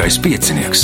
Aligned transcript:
Lieliskais 0.00 0.22
piecinieks. 0.24 0.82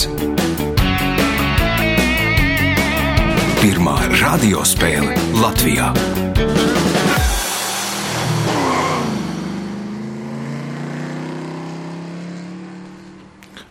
Pirmā 3.56 3.94
radiospēle 4.12 5.14
Latvijā. 5.40 5.86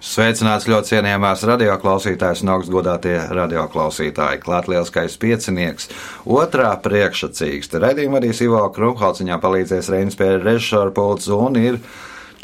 Sveicināts 0.02 0.66
ļoti 0.66 0.96
cienījamās 0.96 1.46
radioklausītājas 1.46 2.42
un 2.42 2.56
augstgadātie 2.56 3.14
radioklausītāji. 3.30 4.42
Lielskais 4.74 5.20
piecinieks. 5.22 5.92
Otrā 6.26 6.74
priekšsacīksta. 6.82 7.86
Redījuma 7.86 8.18
arī 8.18 8.34
Ivo 8.34 8.66
Krumhalciņā 8.74 9.38
palīdzēs 9.46 9.94
Reinas 9.94 10.18
pie 10.18 10.40
režisora 10.40 10.90
pults 10.90 11.30
un 11.30 11.62
ir 11.62 11.82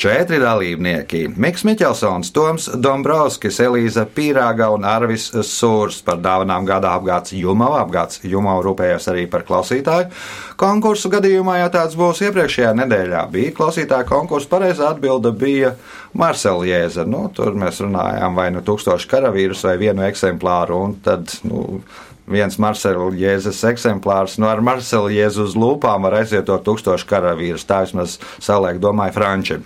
Četri 0.02 0.40
dalībnieki- 0.40 1.30
Mikls 1.44 1.62
Miķelsons, 1.64 2.32
Toms 2.34 2.64
Dombrovskis, 2.74 3.60
Elīza 3.62 4.08
Pīrāga 4.10 4.72
un 4.74 4.82
Arvis 4.82 5.28
Sūrs 5.46 6.00
par 6.02 6.18
dāvanām 6.18 6.66
gada 6.66 6.96
apgāds 6.98 7.36
Jumava. 7.38 7.84
Apgāds 7.86 8.18
Jumava 8.26 8.64
rūpējās 8.66 9.06
arī 9.14 9.28
par 9.30 9.46
klausītāju. 9.46 10.10
Konkursu 10.58 11.14
gadījumā, 11.14 11.60
ja 11.60 11.70
tāds 11.70 11.94
būs 11.94 12.24
iepriekšējā 12.26 12.74
nedēļā, 12.82 13.28
bija 13.30 13.52
klausītāja 13.52 14.10
konkurss. 14.10 14.50
Pareizā 14.50 14.90
atbilde 14.90 15.32
bija 15.38 15.76
Marcela 16.14 16.66
Jēza. 16.66 17.06
Nu, 17.06 17.30
tur 17.30 17.54
mēs 17.54 17.86
runājām 17.86 18.34
vai 18.34 18.50
nu 18.50 18.66
tūkstošu 18.66 19.08
karavīrus 19.08 19.62
vai 19.70 19.78
vienu 19.78 20.02
eksemplāru, 20.10 20.82
un 20.82 20.98
tad, 21.06 21.30
nu, 21.44 21.84
viens 22.32 22.58
Marcela 22.62 23.10
Jēzus 23.16 23.62
eksemplārs. 23.68 24.38
Nu, 24.42 24.48
ar 24.50 24.62
Marcela 24.64 25.12
Jēzu 25.12 25.46
uz 25.48 25.56
lūpām 25.60 26.06
var 26.06 26.20
aizvietot 26.22 26.64
tūkstošu 26.66 27.08
karavīrus. 27.10 27.66
Tā 27.68 27.82
vismaz 27.86 28.18
savulaik 28.40 28.82
domāja 28.84 29.16
Franči. 29.16 29.60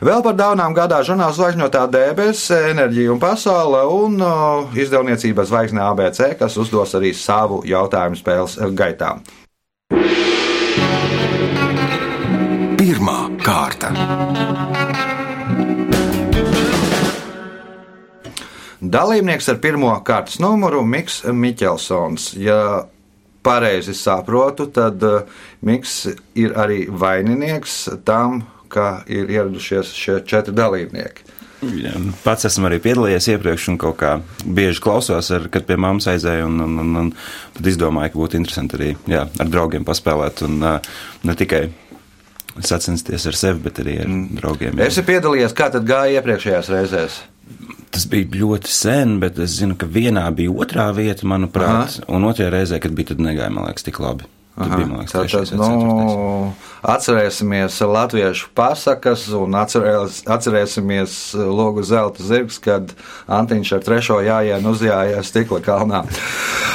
Vēl 0.00 0.22
par 0.24 0.32
dāvanām 0.32 0.72
gadā 0.72 1.02
žurnāls 1.04 1.36
Zvaigžņotā 1.36 1.82
debes, 1.92 2.46
enerģija 2.56 3.10
un 3.12 3.18
pasaule 3.20 3.82
un 3.92 4.14
izdevniecības 4.72 5.50
zvaigzne 5.50 5.82
ABC, 5.84 6.22
kas 6.40 6.54
uzdos 6.56 6.94
arī 6.96 7.10
savu 7.12 7.58
jautājumu 7.68 8.16
spēles 8.16 8.54
gaitā. 8.78 9.10
Pirmā 12.80 13.16
kārta. 13.44 13.90
Dalībnieks 18.80 19.50
ar 19.52 19.58
pirmo 19.60 19.90
kārtas 20.00 20.38
numuru- 20.40 20.80
Miks 20.94 21.26
Miķelsons. 21.28 22.30
Ja 22.40 22.86
pareizi 23.42 23.92
saprotu, 23.92 24.70
tad 24.72 25.04
Miks 25.60 26.06
ir 26.34 26.56
arī 26.56 26.86
vaininieks 26.88 28.00
tam, 28.08 28.46
ka 28.70 29.02
ir 29.10 29.30
ieradušies 29.30 29.92
šie 29.96 30.20
četri 30.26 30.54
dalībnieki. 30.56 31.28
Jā, 31.60 31.92
pats 32.24 32.46
esmu 32.48 32.70
arī 32.70 32.78
piedalījies 32.80 33.26
iepriekš, 33.34 33.66
un 33.74 33.76
kaut 33.80 33.98
kā 34.00 34.14
bieži 34.44 34.80
klausos, 34.80 35.28
ar, 35.36 35.44
kad 35.52 35.66
pie 35.68 35.76
mammas 35.76 36.08
aizēju. 36.08 36.46
Un, 36.48 36.62
un, 36.64 36.78
un, 36.80 36.94
un 37.02 37.10
tad 37.58 37.68
izdomāju, 37.68 38.14
ka 38.14 38.20
būtu 38.22 38.40
interesanti 38.40 38.78
arī 38.78 38.90
jā, 39.10 39.26
ar 39.28 39.50
draugiem 39.52 39.84
paspēlēt. 39.84 40.40
Un, 40.48 40.56
ne 41.28 41.36
tikai 41.36 41.66
sacensties 42.64 43.28
ar 43.28 43.36
sevi, 43.36 43.60
bet 43.66 43.82
arī 43.84 43.98
ar 44.00 44.08
mm. 44.08 44.40
draugiem. 44.40 44.80
Jā. 44.80 44.88
Es 44.88 44.96
esmu 44.96 45.10
piedalījies, 45.12 45.56
kā 45.56 45.68
tad 45.74 45.86
gāja 45.88 46.20
iepriekšējās 46.20 46.72
reizēs. 46.72 47.20
Tas 47.90 48.06
bija 48.08 48.40
ļoti 48.40 48.70
sen, 48.70 49.16
bet 49.22 49.38
es 49.42 49.58
zinu, 49.58 49.76
ka 49.78 49.88
vienā 49.90 50.24
bija 50.34 50.52
otrā 50.64 50.88
vieta, 50.96 51.28
manuprāt, 51.28 52.00
Aha. 52.00 52.10
un 52.14 52.28
otrajā 52.30 52.52
reizē, 52.54 52.80
kad 52.82 52.94
bija, 52.96 53.12
tad 53.12 53.24
negāja, 53.24 53.52
man 53.52 53.68
liekas, 53.68 53.84
tik 53.86 54.00
labi. 54.02 54.28
Tur 54.60 54.74
bija, 54.76 54.86
liekas, 55.00 55.12
Tātad, 55.14 55.52
nu, 55.56 56.52
atcerēsimies 56.84 57.78
latviešu 57.80 58.50
pasakas 58.56 59.24
un 59.36 59.56
atcerēs, 59.56 60.20
atcerēsimies 60.28 61.14
logu 61.40 61.84
zelta 61.86 62.24
zirgs, 62.26 62.60
kad 62.60 62.92
Antiņš 63.30 63.72
ar 63.78 63.86
trešo 63.86 64.18
jāienu 64.26 64.74
uzjājās 64.76 65.32
stikla 65.32 65.62
kalnā. 65.64 66.04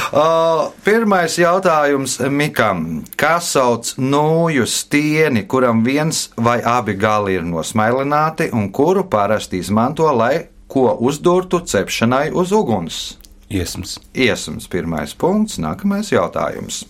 Uh, 0.06 0.68
pirmais 0.86 1.34
jautājums 1.34 2.12
Mikam. 2.30 3.00
Kā 3.18 3.40
sauc 3.42 3.90
nūju 3.98 4.62
stieni, 4.70 5.42
kuram 5.50 5.82
viens 5.82 6.28
vai 6.38 6.60
abi 6.62 6.94
gali 6.94 7.34
ir 7.34 7.42
nosmailināti 7.42 8.52
un 8.54 8.70
kuru 8.70 9.02
parasti 9.10 9.58
izmanto, 9.58 10.06
lai 10.14 10.46
ko 10.70 10.92
uzdurtu 11.02 11.58
cepšanai 11.66 12.30
uz 12.30 12.54
uguns? 12.54 13.16
Iesms. 13.50 13.98
Iesams 14.14 14.70
pirmais 14.70 15.18
punkts, 15.18 15.58
nākamais 15.58 16.14
jautājums. 16.14 16.84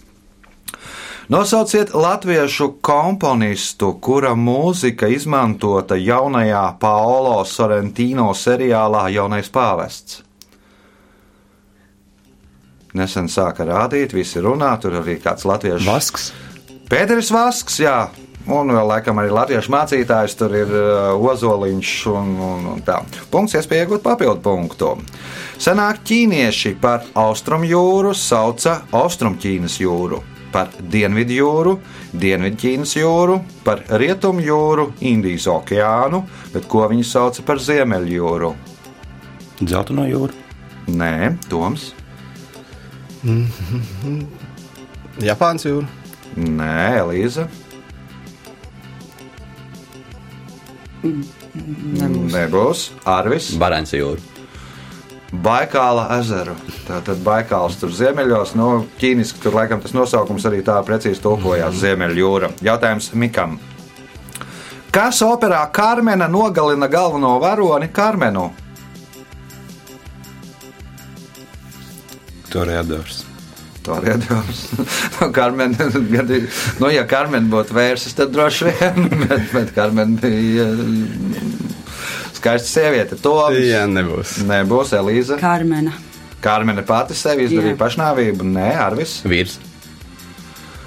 Nosauciet 1.28 1.90
latviešu 1.94 2.76
komponistu, 2.80 3.88
kura 3.98 4.36
mūzika 4.38 5.08
izmantota 5.10 5.96
jaunajā 5.98 6.60
Paolo 6.78 7.40
Sorrentino 7.42 8.28
seriālā 8.30 9.08
Jaunais 9.10 9.50
pāvests. 9.50 10.20
Nesen 12.94 13.26
sāka 13.26 13.66
rādīt, 13.66 14.14
visi 14.14 14.38
runā, 14.38 14.70
tur 14.78 15.00
arī 15.00 15.16
kāds 15.24 15.42
latviešu 15.50 15.88
Vasks. 15.88 16.28
Pēteris 16.86 17.32
Vasks, 17.34 17.80
jā. 17.82 17.96
Un 18.46 18.70
vēl 18.70 18.86
laikam 18.86 19.18
arī 19.18 19.34
latviešu 19.34 19.74
mācītājs 19.74 20.38
tur 20.38 20.54
ir 20.54 20.70
uh, 20.70 21.18
Ozoliņš 21.18 21.96
un, 22.12 22.32
un, 22.52 22.70
un 22.76 22.86
tā. 22.86 23.00
Punkts, 23.34 23.58
iespēja 23.58 23.88
iegūt 23.88 24.06
papildu 24.06 24.38
punktu. 24.46 24.94
Senāk 25.58 26.04
ķīnieši 26.06 26.76
par 26.78 27.02
austrumu 27.18 27.66
jūru 27.66 28.14
sauca 28.14 28.84
Austrumķīnas 28.94 29.80
jūru, 29.82 30.22
par 30.52 30.70
Dienvidu 30.80 31.36
jūru, 31.40 31.74
Dienvidķīnas 32.16 32.94
jūru, 32.98 33.40
par 33.66 33.82
Rietumu 34.00 34.44
jūru, 34.44 34.88
Indijas 35.00 35.48
okeānu, 35.52 36.22
bet 36.54 36.68
ko 36.70 36.86
viņi 36.90 37.04
sauca 37.06 37.44
par 37.46 37.60
Ziemeļu 37.62 38.16
jūru? 38.20 38.54
Dzelteno 39.60 40.06
jūru. 40.08 40.36
Nē, 40.86 41.34
Toms. 41.50 41.90
Japāns 45.24 45.66
jūra. 45.66 45.88
Nē, 46.36 46.78
Elīza. 47.00 47.48
Nebūs. 51.06 52.32
Nebūs. 52.34 52.86
Arvis. 53.08 53.52
Barents 53.60 53.94
jūra. 53.96 54.35
Baikāla 55.32 56.06
ezeru. 56.20 56.54
Tātad 56.86 57.18
Baikāls 57.26 57.80
tur 57.80 57.90
ziemeļos, 57.90 58.54
nu, 58.58 58.86
ķīniski 59.00 59.42
tur 59.42 59.56
laikam 59.58 59.80
tas 59.82 59.94
nosaukums 59.96 60.46
arī 60.46 60.62
tā 60.66 60.76
precīzi 60.86 61.20
tulkojās- 61.24 61.74
Ziemeļjūra. 61.82 62.52
Jautājums 62.62 63.10
Mikam. 63.14 63.58
Kas 64.94 65.20
operā 65.26 65.64
Karmena 65.72 66.28
nogalina 66.28 66.88
galveno 66.88 67.38
varoni 67.42 67.88
Karmenu? 67.92 68.52
Toreadors. 72.50 73.24
To 73.82 74.00
redzams. 74.00 74.70
Karmen, 75.36 75.74
gadi- 76.10 76.48
nu, 76.80 76.88
ja 76.90 77.04
Karmen 77.06 77.50
būtu 77.50 77.74
vērsis, 77.76 78.14
tad 78.18 78.32
droši 78.34 78.70
vien, 78.70 79.08
bet, 79.28 79.44
bet 79.52 79.74
Karmen 79.76 80.16
bija 80.22 80.66
skaista 82.46 82.68
sieviete. 82.68 83.16
To 83.22 83.48
Jā, 83.50 83.86
nebūs. 83.90 84.38
nebūs 84.46 84.92
Elīza. 84.94 85.38
Karmena. 85.40 85.90
Karmene 86.40 86.84
pati 86.86 87.16
sevi 87.18 87.48
izdarīja 87.48 87.74
Jā. 87.74 87.80
pašnāvību. 87.80 88.46
Nē, 88.46 88.68
Arvis. 88.78 89.18
Vīrs. 89.26 89.56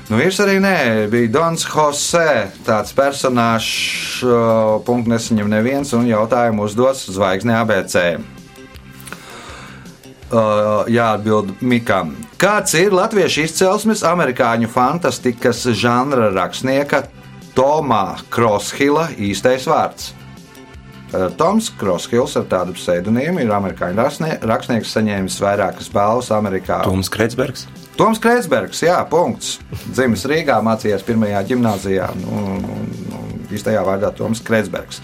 Nu, 0.09 0.17
vīrs 0.17 0.39
arī 0.41 0.55
nē, 0.63 1.09
bija 1.11 1.29
Dons 1.33 1.65
Jose. 1.67 2.47
Tāds 2.65 2.93
personāžs, 2.95 4.23
uh, 4.23 4.79
punkts 4.87 5.11
nesaņem 5.11 5.51
neviens, 5.51 5.91
un 5.93 6.07
jautājumu 6.07 6.63
uzdos 6.63 7.03
zvaigzne 7.11 7.57
ABC. 7.59 8.17
Uh, 10.29 10.85
jāatbild 10.87 11.57
Mikam. 11.61 12.13
Kāds 12.39 12.75
ir 12.77 12.93
latviešu 12.93 13.43
izcelsmes 13.49 14.05
amerikāņu 14.05 14.69
fantastikas 14.69 15.65
žanra 15.73 16.29
rakstnieka 16.31 17.03
Tomā 17.57 18.21
Kroshila 18.29 19.09
īstais 19.17 19.65
vārds? 19.67 20.13
Uh, 21.09 21.25
Toms 21.33 21.71
Kroshils 21.73 22.35
ar 22.37 22.43
tādu 22.51 22.75
pseidonīmu 22.77 23.41
ir 23.41 23.49
amerikāņu 23.55 23.97
rakstnie- 23.97 24.37
rakstnieks, 24.45 24.91
saņēmis 24.93 25.39
vairākas 25.41 25.89
balvas 25.89 26.29
Amerikā. 26.29 26.83
Toms 26.85 27.09
Kreitsbergs. 27.09 27.65
Toms 27.97 28.19
Kreitsbergs, 28.21 28.83
jā, 28.85 28.99
punkts. 29.09 29.57
Dzimis 29.89 30.23
Rīgā, 30.29 30.59
mācījās 30.63 31.01
pirmajā 31.03 31.41
gimnājā. 31.49 32.11
Nu, 32.21 32.59
nu, 32.61 32.77
nu, 33.09 33.23
īstajā 33.49 33.81
vārdā 33.83 34.13
Toms 34.15 34.39
Kreitsbergs. 34.45 35.01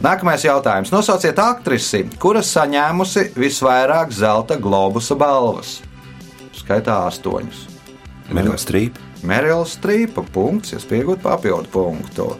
Nākamais 0.00 0.46
jautājums. 0.46 0.92
Nosauciet 0.94 1.38
aktrisi, 1.42 2.06
kuras 2.22 2.48
saņēmusi 2.54 3.32
visvairāk 3.36 4.14
zelta 4.16 4.56
globusa 4.56 5.18
balvas. 5.18 5.80
Skaitā 6.56 7.02
astoņus. 7.10 7.66
Merila 8.30 8.56
Strīpa. 8.56 9.02
Merila 9.26 9.66
Strīpa 9.68 10.22
punkts, 10.32 10.72
es 10.78 10.86
piegūtu 10.88 11.20
papildu 11.26 11.68
punktu. 11.74 12.30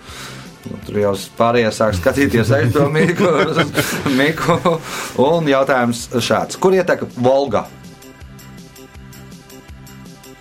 Nu, 0.69 0.77
tur 0.85 0.99
jau 1.01 1.13
pārējie 1.39 1.71
sāk 1.73 1.95
skatīties 1.97 2.51
aiz 2.53 2.73
to 2.75 2.85
miku, 2.93 3.31
miku. 4.21 4.59
Un 5.25 5.49
jautājums 5.49 6.09
šāds. 6.21 6.59
Kur 6.61 6.77
ieteka 6.77 7.09
Volga? 7.17 7.65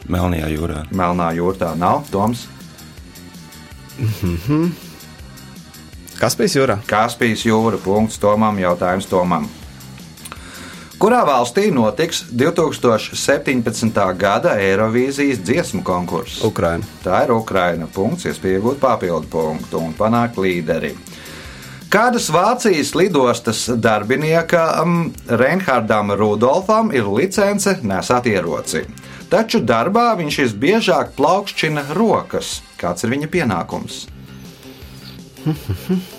Melnajā 0.09 0.49
jūrā. 0.51 0.83
Melnā 0.91 1.29
jūrā 1.37 1.75
nav 1.77 2.07
Toms. 2.11 2.47
Kaspijas 6.19 6.57
jūrā. 6.57 6.79
Kaspijas 6.89 7.45
jūra. 7.47 7.79
Punkts 7.83 8.19
Tomam. 8.19 8.59
Jautājums 8.59 9.07
Tomam. 9.07 9.47
Kurā 10.99 11.21
valstī 11.23 11.69
notiks 11.71 12.25
2017. 12.35 13.99
gada 14.19 14.57
Eirovīzijas 14.59 15.39
dziesmu 15.47 15.79
konkurss? 15.87 16.41
Ukraina. 16.43 16.83
Tā 16.99 17.21
ir 17.23 17.31
Ukraina. 17.31 17.87
Punkts, 17.87 18.27
iegūt 18.27 18.81
papildu 18.83 19.31
punktu 19.31 19.79
un 19.79 19.95
panākt 19.95 20.35
līderi. 20.35 20.91
Kādas 21.87 22.27
Vācijas 22.35 22.91
lidostas 22.99 23.63
darbiniekam 23.79 25.13
Reinhardam 25.39 26.11
Rudolfam 26.19 26.91
ir 26.91 27.07
licence 27.07 27.79
nesāt 27.79 28.27
ieroci? 28.27 28.83
Taču 29.31 29.63
darbā 29.63 30.11
viņš 30.19 30.43
visbiežāk 30.43 31.15
plaukšķina 31.15 31.93
rokas. 31.95 32.59
Kāds 32.75 33.07
ir 33.07 33.15
viņa 33.15 33.31
pienākums? 33.39 34.03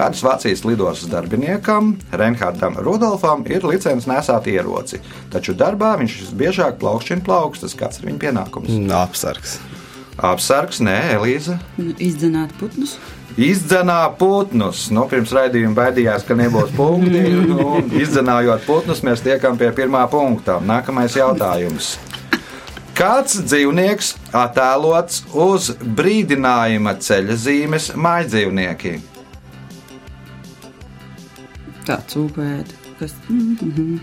Kādas 0.00 0.22
Vācijas 0.24 0.62
lidostas 0.64 1.10
darbiniekam, 1.12 1.90
Reinhardam 2.16 2.78
Rudolfam, 2.80 3.42
ir 3.52 3.66
licence 3.68 4.08
nesāt 4.08 4.46
ieroci, 4.48 4.96
taču 5.28 5.52
darbā 5.52 5.90
viņš 6.00 6.14
visbiežāk 6.22 6.78
plaukšķina 6.80 7.26
plaukstas. 7.26 7.74
Kāds 7.76 8.00
ir 8.00 8.08
viņa 8.08 8.22
pienākums? 8.22 8.78
Apsargs. 8.96 9.58
Apsargs, 10.16 10.80
nē, 10.80 10.94
Elīza. 11.18 11.58
Izdzenāt 12.00 12.54
putnus. 12.56 12.94
Izdzenā 13.36 13.98
putnus. 14.16 14.86
Nu, 14.88 15.04
pirms 15.10 15.36
raidījuma 15.36 15.76
baidījās, 15.82 16.24
ka 16.24 16.38
nebūs 16.38 16.72
punkti. 16.80 17.20
Nu, 17.50 17.82
izdzenājot 18.00 18.64
putnus, 18.64 19.04
mēs 19.04 19.20
tiekam 19.26 19.60
pie 19.60 19.68
pirmā 19.76 20.06
punkta. 20.08 20.62
Nākamais 20.64 21.20
jautājums. 21.20 21.98
Kāds 22.96 23.36
dzīvnieks 23.44 24.14
attēlots 24.32 25.26
uz 25.36 25.70
brīdinājuma 26.00 26.96
ceļa 27.04 27.36
zīmes 27.44 27.92
mājdzīvnieki? 28.00 28.96
Tā 31.90 31.96
cūpēta. 32.06 32.76
Kas? 33.00 33.14
Mm 33.28 33.56
-hmm. 33.58 33.98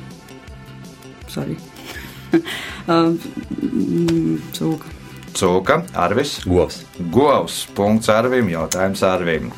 Sorry. 1.32 1.56
um, 2.92 3.20
cūka. 4.52 4.92
Cūka, 5.32 5.84
Arvis, 5.94 6.42
Govs. 6.44 6.82
Govs. 7.00 7.68
Punkts 7.76 8.10
Arvim, 8.10 8.50
jautājums 8.50 9.04
Arvim. 9.04 9.52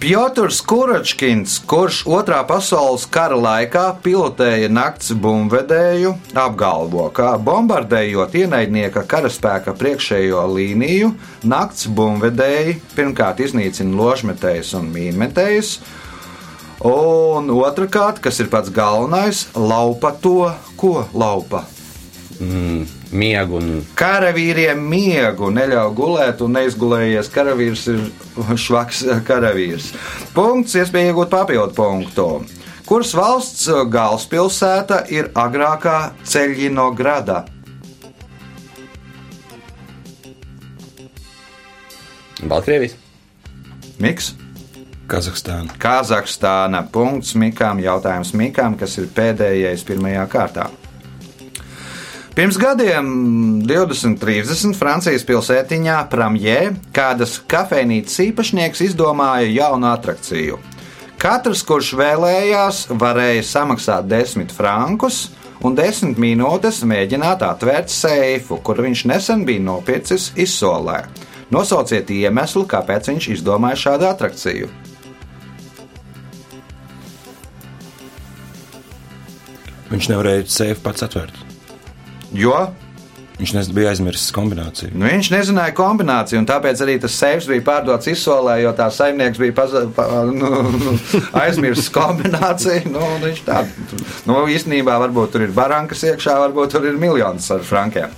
Piotrs 0.00 0.62
Kuračkins, 0.64 1.58
kurš 1.68 1.98
otrā 2.08 2.38
pasaules 2.48 3.02
kara 3.12 3.36
laikā 3.36 3.82
pilotēja 4.00 4.70
nakts 4.72 5.10
bumbvedēju, 5.12 6.14
apgalvo, 6.40 7.02
ka 7.12 7.34
bombardējot 7.44 8.38
ienaidnieka 8.40 9.02
karaspēka 9.10 9.74
priekšējo 9.76 10.46
līniju, 10.54 11.10
nakts 11.44 11.84
bumbvedēji 11.92 12.78
pirmkārt 12.94 13.42
iznīcina 13.44 13.92
ložmetējus 13.98 14.72
un 14.80 14.88
mīnmetējus, 14.94 15.74
un 16.88 17.52
otrkārt, 17.58 18.22
kas 18.24 18.40
ir 18.40 18.48
pats 18.48 18.72
galvenais, 18.72 19.50
laupa 19.52 20.14
to, 20.16 20.48
ko 20.80 20.94
laupa. 21.12 21.66
Mm, 22.40 22.88
miegu 23.12 23.58
un 23.58 23.84
Karavīriem 23.98 24.80
miegu 24.90 25.50
neļauj 25.54 25.92
gulēt, 25.98 26.42
un 26.44 26.54
neizgulējies 26.58 27.30
karavīrs 27.34 27.86
ir 27.92 28.02
švaks 28.64 29.04
karavīrs. 29.28 29.92
Punkts, 30.36 30.76
iespēja 30.78 31.12
iegūt 31.12 31.32
papildu 31.32 31.76
punktu. 31.76 32.28
Kuras 32.86 33.12
valsts 33.14 33.68
galvaspilsēta 33.90 35.04
ir 35.14 35.30
agrākā 35.38 36.10
Ceļinograda? 36.26 37.44
Baltkrievijas. 42.40 42.96
Miks? 44.00 44.32
Kazahstāna. 45.10 45.74
Kazahstāna. 45.78 46.84
Punkts 46.92 47.34
Mikām. 47.38 47.82
Jautājums 47.84 48.32
Mikām, 48.34 48.78
kas 48.80 48.96
ir 48.98 49.10
pēdējais 49.14 49.84
pirmajā 49.86 50.26
kārtā. 50.30 50.70
Pirms 52.40 52.56
gadiem, 52.56 53.08
2030, 53.68 54.72
Francijas 54.72 55.26
pilsētiņā 55.28 55.96
Pramjē, 56.08 56.70
kādas 56.96 57.34
kafejnīcas 57.44 58.14
īpašnieks 58.24 58.80
izdomāja 58.86 59.50
jaunu 59.52 59.90
attrakciju. 59.90 60.56
Katrs, 61.20 61.60
kurš 61.68 61.90
vēlējās, 62.00 62.78
varēja 62.96 63.42
samaksāt 63.44 64.08
10 64.08 64.54
frankus 64.56 65.18
un 65.60 65.76
10 65.76 66.16
minūtes 66.16 66.78
mēģināt 66.88 67.44
atvērt 67.44 67.92
seifu, 67.92 68.56
kur 68.64 68.80
viņš 68.86 69.04
nesen 69.12 69.44
bija 69.44 69.66
nopircis 69.66 70.30
izsolē. 70.40 71.02
Nosauciet 71.52 72.08
iemeslu, 72.08 72.64
kāpēc 72.64 73.12
viņš 73.12 73.28
izdomāja 73.36 73.82
šādu 73.84 74.08
attrakciju. 74.14 74.72
Viņš 79.92 80.12
nevarēja 80.14 80.48
sēžot 80.48 80.84
pats 80.88 81.08
atvērt. 81.10 81.49
Jo 82.32 82.68
Viņš 83.40 83.52
nes- 83.56 83.68
bija 83.72 83.88
aizmirsis 83.88 84.32
kombināciju. 84.36 84.90
Nu, 84.92 85.06
viņš 85.08 85.30
nezināja 85.32 85.72
kombināciju, 85.72 86.42
un 86.42 86.46
tāpēc 86.48 86.80
arī 86.84 86.98
tas 87.00 87.14
seifs 87.16 87.46
bija 87.48 87.62
pārdots 87.64 88.10
izsolē, 88.12 88.58
jo 88.60 88.72
tā 88.76 88.90
saimnieks 88.92 89.40
bija 89.40 89.54
paza, 89.56 89.86
pa, 89.96 90.04
nu, 90.28 90.50
nu, 90.76 90.92
aizmirsis 91.40 91.88
kombināciju. 91.94 92.90
Nu, 92.92 93.00
viņš 93.22 93.40
tā, 93.46 93.62
nu, 94.28 94.42
īstenībā 94.44 94.98
varbūt 95.06 95.32
tur 95.32 95.46
ir 95.46 95.54
barankas 95.56 96.04
iekšā, 96.04 96.34
varbūt 96.42 96.74
tur 96.74 96.84
ir 96.90 96.98
miljonus 97.00 97.48
ar 97.54 97.64
frankiem. 97.64 98.12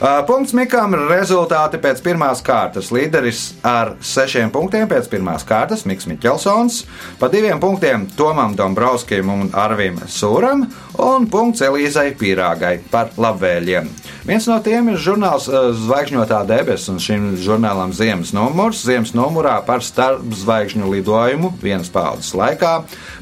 Uh, 0.00 0.22
punkts 0.24 0.56
Mikam 0.56 0.96
rezultāti 1.10 1.76
pēc 1.82 2.00
pirmās 2.00 2.40
kārtas. 2.40 2.88
Līderis 2.96 3.52
ar 3.68 3.92
sešiem 4.00 4.48
punktiem 4.56 4.88
pēc 4.88 5.10
pirmās 5.12 5.44
kārtas 5.44 5.84
Miks 5.84 6.08
Miķelsons, 6.08 6.86
pa 7.20 7.28
diviem 7.28 7.60
punktiem 7.60 8.08
Tomam 8.16 8.56
Dombrovskim 8.56 9.28
un 9.36 9.52
Arvim 9.52 10.00
Sūram, 10.08 10.64
un 11.00 11.26
punkts 11.30 11.62
Elīzai 11.64 12.12
Pīrāgai 12.18 12.78
par 12.90 13.12
labvēliem. 13.20 13.88
Viens 14.22 14.44
no 14.46 14.54
tiem 14.62 14.92
ir 14.92 15.00
žurnāls 15.02 15.48
uh, 15.50 15.72
Zvaigžņotā 15.74 16.44
debesis, 16.46 16.86
un 16.92 17.00
šim 17.02 17.24
žurnālam 17.42 17.90
ziemas 17.96 18.30
numurs. 18.36 18.84
Ziemas 18.86 19.10
numurā 19.18 19.56
par 19.66 19.82
starpzvaigžņu 19.82 20.90
lidojumu 20.92 21.50
vienas 21.62 21.90
paudzes 21.90 22.30
laikā, 22.38 22.74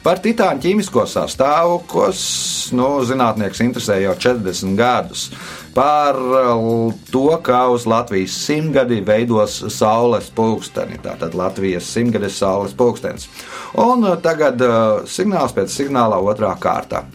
par 0.04 0.20
titānu 0.20 0.60
ķīmisko 0.60 1.06
sastāvu, 1.08 1.78
kas 1.88 2.20
nu, 2.76 2.90
zinātnieks 3.08 3.62
interesē 3.64 3.96
jau 4.02 4.12
40 4.26 4.76
gadus. 4.76 5.30
Par 5.72 6.18
uh, 6.18 6.92
to, 7.08 7.30
kā 7.46 7.62
uz 7.72 7.86
Latvijas 7.88 8.34
simtgadi 8.44 9.00
veidos 9.06 9.56
saules 9.72 10.28
pulksteni. 10.36 11.00
Tātad 11.00 11.38
Latvijas 11.38 11.88
simtgades 11.88 12.36
saules 12.42 12.76
pulkstenis. 12.76 13.30
Un 13.80 14.04
uh, 14.04 14.18
tagad 14.20 14.60
signāls 15.08 15.56
pēc 15.56 15.72
signāla 15.80 16.20
otrā 16.20 16.52
kārta. 16.60 17.06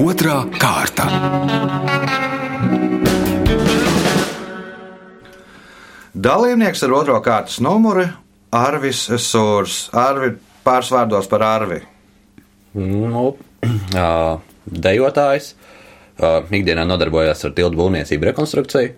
Otra 0.00 0.42
kārta. 0.60 1.06
Dalībnieks 6.12 6.82
ar 6.84 6.92
otro 6.92 7.16
kārtas 7.24 7.60
numuru- 7.64 8.04
Arvis 8.52 9.06
Sūrs. 9.08 9.88
Arvi 9.96 10.34
pārsvārdos 10.66 11.28
par 11.30 11.42
Arvi. 11.46 11.80
Nu, 12.74 13.36
ā, 13.96 14.38
dejotājs 14.68 15.54
ā, 16.20 16.44
ikdienā 16.52 16.84
nodarbojas 16.84 17.44
ar 17.48 17.52
tiltu 17.56 17.76
būvniecību, 17.80 18.28
rekonstrukciju. 18.28 18.92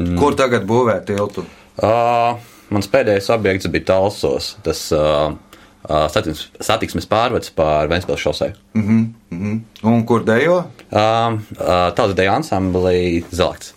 Mm. 0.00 0.18
Kur 0.18 0.34
tagad 0.34 0.66
būvē 0.66 0.98
tiltu? 1.06 1.46
Ā, 1.78 2.34
Mans 2.72 2.88
pēdējais 2.90 3.28
objekts 3.34 3.68
bija 3.70 3.84
Talsos. 3.92 4.54
Tas 4.64 4.80
ā, 4.96 5.34
satiksmes, 5.88 6.46
satiksmes 6.64 7.06
pārvads 7.10 7.50
pār 7.54 7.88
Vēnspils 7.92 8.22
šosei. 8.24 8.52
Un 8.74 10.04
kur 10.08 10.24
dejo? 10.24 10.62
Tautas 10.90 12.14
deju 12.18 12.32
ansamblī 12.34 13.24
Zelakts. 13.30 13.74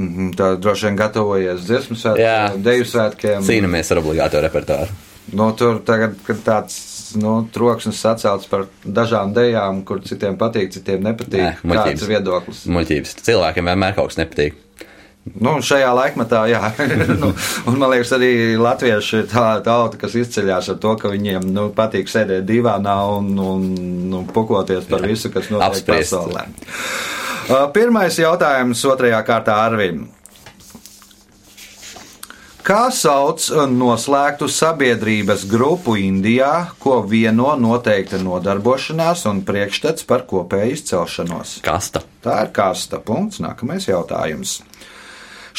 Mhm, 0.00 0.30
Tā 0.38 0.54
droši 0.56 0.86
vien 0.88 0.96
gatavojies 0.96 1.60
dziesmu 1.66 1.96
svētkiem, 2.00 2.62
deju 2.64 2.86
svētkiem. 2.88 3.42
Cīnāmies 3.44 3.90
ar 3.92 3.98
obligāto 4.00 4.40
repertuāru. 4.40 4.94
Nu, 5.36 5.50
tur 5.54 5.82
tagad 5.86 6.14
kad 6.26 6.40
tāds 6.46 6.78
nu, 7.20 7.34
troksnis 7.52 8.00
sacelts 8.00 8.48
par 8.50 8.64
dažām 8.86 9.34
dejām, 9.36 9.82
kur 9.84 10.00
citiem 10.02 10.38
patīk, 10.40 10.72
citiem 10.72 11.04
nepatīk. 11.04 11.42
Nē, 11.44 11.50
Kāds 11.60 11.68
muļķības. 11.68 12.02
ir 12.06 12.12
viedoklis? 12.14 12.62
Muļķības. 12.72 13.12
Cilvēkiem 13.28 13.68
vienmēr 13.70 13.94
kaut 13.98 14.08
kas 14.10 14.18
nepatīk. 14.22 14.56
Nu, 15.38 15.56
šajā 15.62 15.90
laikmetā, 15.94 16.42
jā, 16.50 16.72
nu, 17.22 17.30
un 17.70 17.78
man 17.78 17.92
liekas, 17.92 18.12
arī 18.16 18.30
latvieši 18.58 19.22
ir 19.22 19.26
tā 19.30 19.46
tauta, 19.64 20.00
kas 20.00 20.16
izceļas 20.18 20.72
ar 20.74 20.78
to, 20.82 20.94
ka 21.00 21.12
viņiem 21.12 21.50
nu, 21.54 21.68
patīk 21.76 22.10
sēdēt 22.10 22.46
divānā 22.48 22.96
un, 23.18 23.32
un 23.38 23.66
nu, 24.10 24.24
pukoties 24.34 24.88
par 24.90 25.06
visu, 25.06 25.30
kas 25.34 25.52
notiek 25.52 25.68
Apspriest. 25.70 26.16
pasaulē. 26.16 26.46
Uh, 27.50 27.66
Pirmais 27.74 28.18
jautājums 28.18 28.82
otrajā 28.86 29.20
kārtā 29.26 29.60
Arvim. 29.64 30.08
Kā 32.60 32.90
sauc 32.92 33.46
noslēgtu 33.72 34.46
sabiedrības 34.52 35.46
grupu 35.48 35.96
Indijā, 35.98 36.68
ko 36.78 37.00
vieno 37.08 37.54
noteikta 37.58 38.20
nodarbošanās 38.20 39.24
un 39.30 39.40
priekšstats 39.48 40.04
par 40.06 40.26
kopēju 40.28 40.76
izcelšanos? 40.76 41.56
Kasta. 41.64 42.04
Tā 42.22 42.36
ir 42.44 42.52
kasta. 42.54 43.00
Punkts. 43.00 43.40
Nākamais 43.42 43.88
jautājums. 43.88 44.60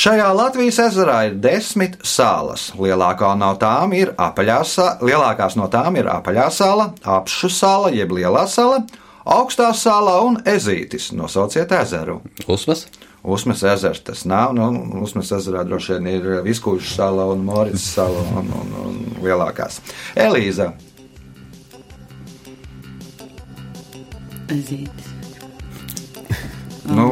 Šajā 0.02 0.32
Latvijas 0.34 0.80
ezerā 0.82 1.18
ir 1.28 1.36
desmit 1.38 2.00
salas. 2.08 2.72
Lielākā 2.74 3.36
no 3.38 3.52
tām 3.62 3.92
ir 3.94 4.16
apaļā 4.18 4.56
sala, 4.66 4.96
lielākās 5.06 5.54
no 5.60 5.68
tām 5.70 6.00
ir 6.00 6.10
apaļā 6.10 6.48
sala, 6.50 6.88
apšu 7.06 7.52
sala, 7.54 7.92
jeb 7.94 8.16
lielā 8.18 8.48
sala, 8.50 8.80
augstā 9.30 9.68
sala 9.78 10.16
un 10.26 10.40
ezītis. 10.42 11.12
Nosauciet 11.14 11.76
ezeru. 11.78 12.18
Usmas. 12.50 12.88
Usmas 13.22 13.62
ezers 13.76 14.02
tas 14.08 14.26
nav. 14.26 14.56
Nu, 14.58 14.72
Usmas 15.06 15.30
ezerā 15.38 15.62
droši 15.70 16.00
vien 16.00 16.10
ir 16.16 16.28
Viskūža 16.50 16.96
sala 16.96 17.30
un 17.36 17.46
Morits 17.46 17.86
sala 17.94 18.26
un, 18.42 18.50
un, 18.64 18.76
un 18.88 19.00
lielākās. 19.22 19.84
Elīza. 20.18 20.72
Ezītis. 24.50 25.11
Nu, 26.92 27.08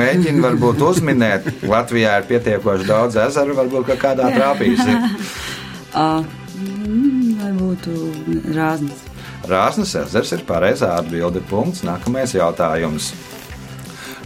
mēģini 0.00 0.42
varbūt 0.42 0.82
uzminēt, 0.82 1.46
Latvijā 1.70 2.16
ir 2.20 2.26
pietiekoši 2.30 2.88
daudz 2.88 3.18
ezeru, 3.20 3.54
varbūt 3.58 3.92
kādā 4.00 4.30
trāpīsi. 4.34 4.96
Uh, 5.94 6.24
mm, 6.58 7.38
vai 7.40 7.52
būtu 7.58 7.94
rāznis? 8.56 9.06
Rāsnes 9.50 9.94
ezers 9.96 10.34
ir 10.36 10.44
pareizā 10.48 10.92
atbilde. 10.98 11.42
Punkts. 11.50 11.84
Nākamais 11.86 12.34
jautājums. 12.36 13.10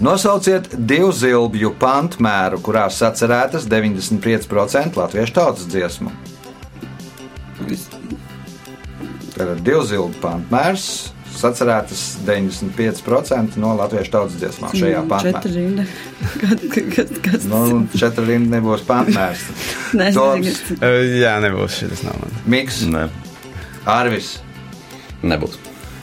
Nosauciet 0.02 0.72
divu 0.74 1.12
zilbju 1.14 1.70
pantmēru, 1.78 2.58
kurās 2.64 2.98
sacerētas 2.98 3.68
95% 3.70 4.98
latviešu 4.98 5.36
tautas 5.36 5.68
dziesmu. 5.70 6.10
Tad 9.34 9.60
divu 9.62 9.84
zilbju 9.86 10.18
pantmērs 10.22 11.13
sacerētas 11.38 12.02
95% 12.26 13.58
no 13.62 13.74
latviešu 13.78 14.12
tautas 14.14 14.36
dziesmām 14.40 14.72
šajā 14.76 15.02
pantmērā. 15.10 15.42
Četri 15.42 15.52
rinda. 15.58 15.84
Kad, 16.44 16.64
kad, 16.94 17.12
kas 17.24 17.44
Nu, 17.50 17.60
četri 17.96 18.24
rindi 18.30 18.52
nebūs 18.54 18.84
pantmērs. 18.88 19.42
Nezinu, 19.98 20.20
Toms, 20.20 20.62
kas- 20.80 21.12
jā, 21.20 21.34
nebūs 21.44 21.78
šis 21.82 22.02
nav 22.06 22.16
man. 22.22 22.34
Miks, 22.50 22.80
Nē, 22.90 23.06
Arvis. 23.90 24.34
Nebūs. 25.24 25.58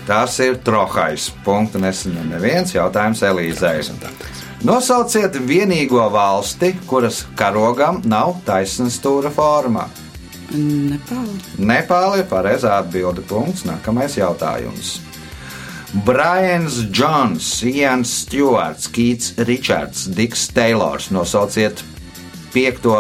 Tas 0.07 0.35
ir 0.41 0.57
trokais. 0.65 1.29
Punktu 1.45 1.79
nesaņem 1.81 2.31
neviens 2.33 2.73
jautājums 2.73 3.21
Elīzei. 3.25 3.83
Nosauciet 4.65 5.37
vienīgo 5.49 6.03
valsti, 6.13 6.73
kuras 6.89 7.23
karogam 7.37 8.01
nav 8.05 8.35
taisnība 8.45 8.93
stūra 8.93 9.31
forma. 9.33 9.87
Nepāli. 10.51 11.37
Nepāli 11.63 12.21
ir 12.21 12.27
pareizā 12.29 12.75
atbilde. 12.81 13.23
Punkts. 13.29 13.63
Nākamais 13.69 14.17
jautājums. 14.19 14.97
Brians 15.93 16.85
Džons, 16.91 17.63
Ians 17.63 18.13
Stewarts, 18.23 18.87
Keits 18.87 19.33
Richards, 19.37 20.05
Diks 20.07 20.47
Teilors. 20.55 21.09
Nosauciet 21.11 21.83
piekto 22.53 22.95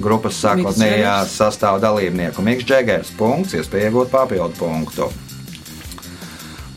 grupas 0.00 0.38
sākotnējā 0.40 1.18
Miks 1.20 1.36
sastāvdaļnieku. 1.36 2.40
Miks 2.40 2.64
Džegers. 2.64 3.12
Punkts, 3.18 3.52
iespēja 3.60 3.90
iegūt 3.90 4.08
papildu 4.14 4.56
punktu. 4.56 5.10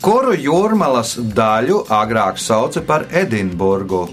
Kuru 0.04 0.36
jūrmalas 0.36 1.16
daļu 1.16 1.86
agrāk 1.88 2.36
sauca 2.36 2.84
par 2.84 3.08
Edinburgu? 3.08 4.04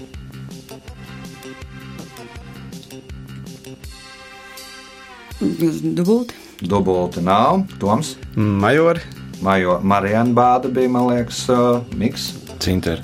Dubulti. 5.42 6.38
Dubulta 6.64 7.20
nav, 7.20 7.66
Toms. 7.82 8.16
Majori. 8.36 9.21
Majo 9.42 9.80
Marijana 9.82 10.34
Bāda 10.36 10.70
bija, 10.70 10.88
man 10.88 11.08
liekas, 11.10 11.42
uh, 11.50 11.82
Miks. 11.98 12.30
Cinter. 12.62 13.00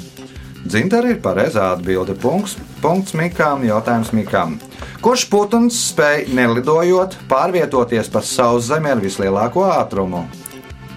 Dzintari 0.68 1.14
ir 1.16 1.20
pareizā 1.22 1.72
atbilde. 1.74 2.14
Punkts, 2.18 2.56
punkts 2.82 3.14
Mikām, 3.16 3.62
jautājums 3.66 4.10
Mikām. 4.14 4.58
Kurš 5.02 5.24
putns 5.30 5.78
spēj 5.92 6.28
nelidojot 6.34 7.16
pārvietoties 7.30 8.10
pa 8.12 8.22
savu 8.26 8.60
zemi 8.62 8.90
ar 8.90 9.00
vislielāko 9.02 9.64
ātrumu? 9.70 10.24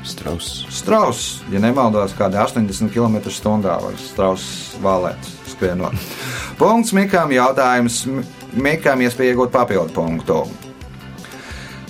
Strauss. 0.04 0.64
Strauss, 0.74 1.42
ja 1.54 1.62
nemaldos, 1.62 2.14
kāda 2.18 2.42
80 2.48 2.90
km/h 2.90 3.62
var 3.62 3.98
strauss 4.02 4.76
valēt, 4.82 5.30
skrienot. 5.54 5.94
Punkts 6.58 6.94
Mikām, 6.98 7.30
jautājums 7.38 8.02
M- 8.10 8.26
Mikām, 8.58 9.06
iespēja 9.06 9.36
iegūt 9.36 9.54
papildu 9.54 9.94
punktu. 9.94 10.42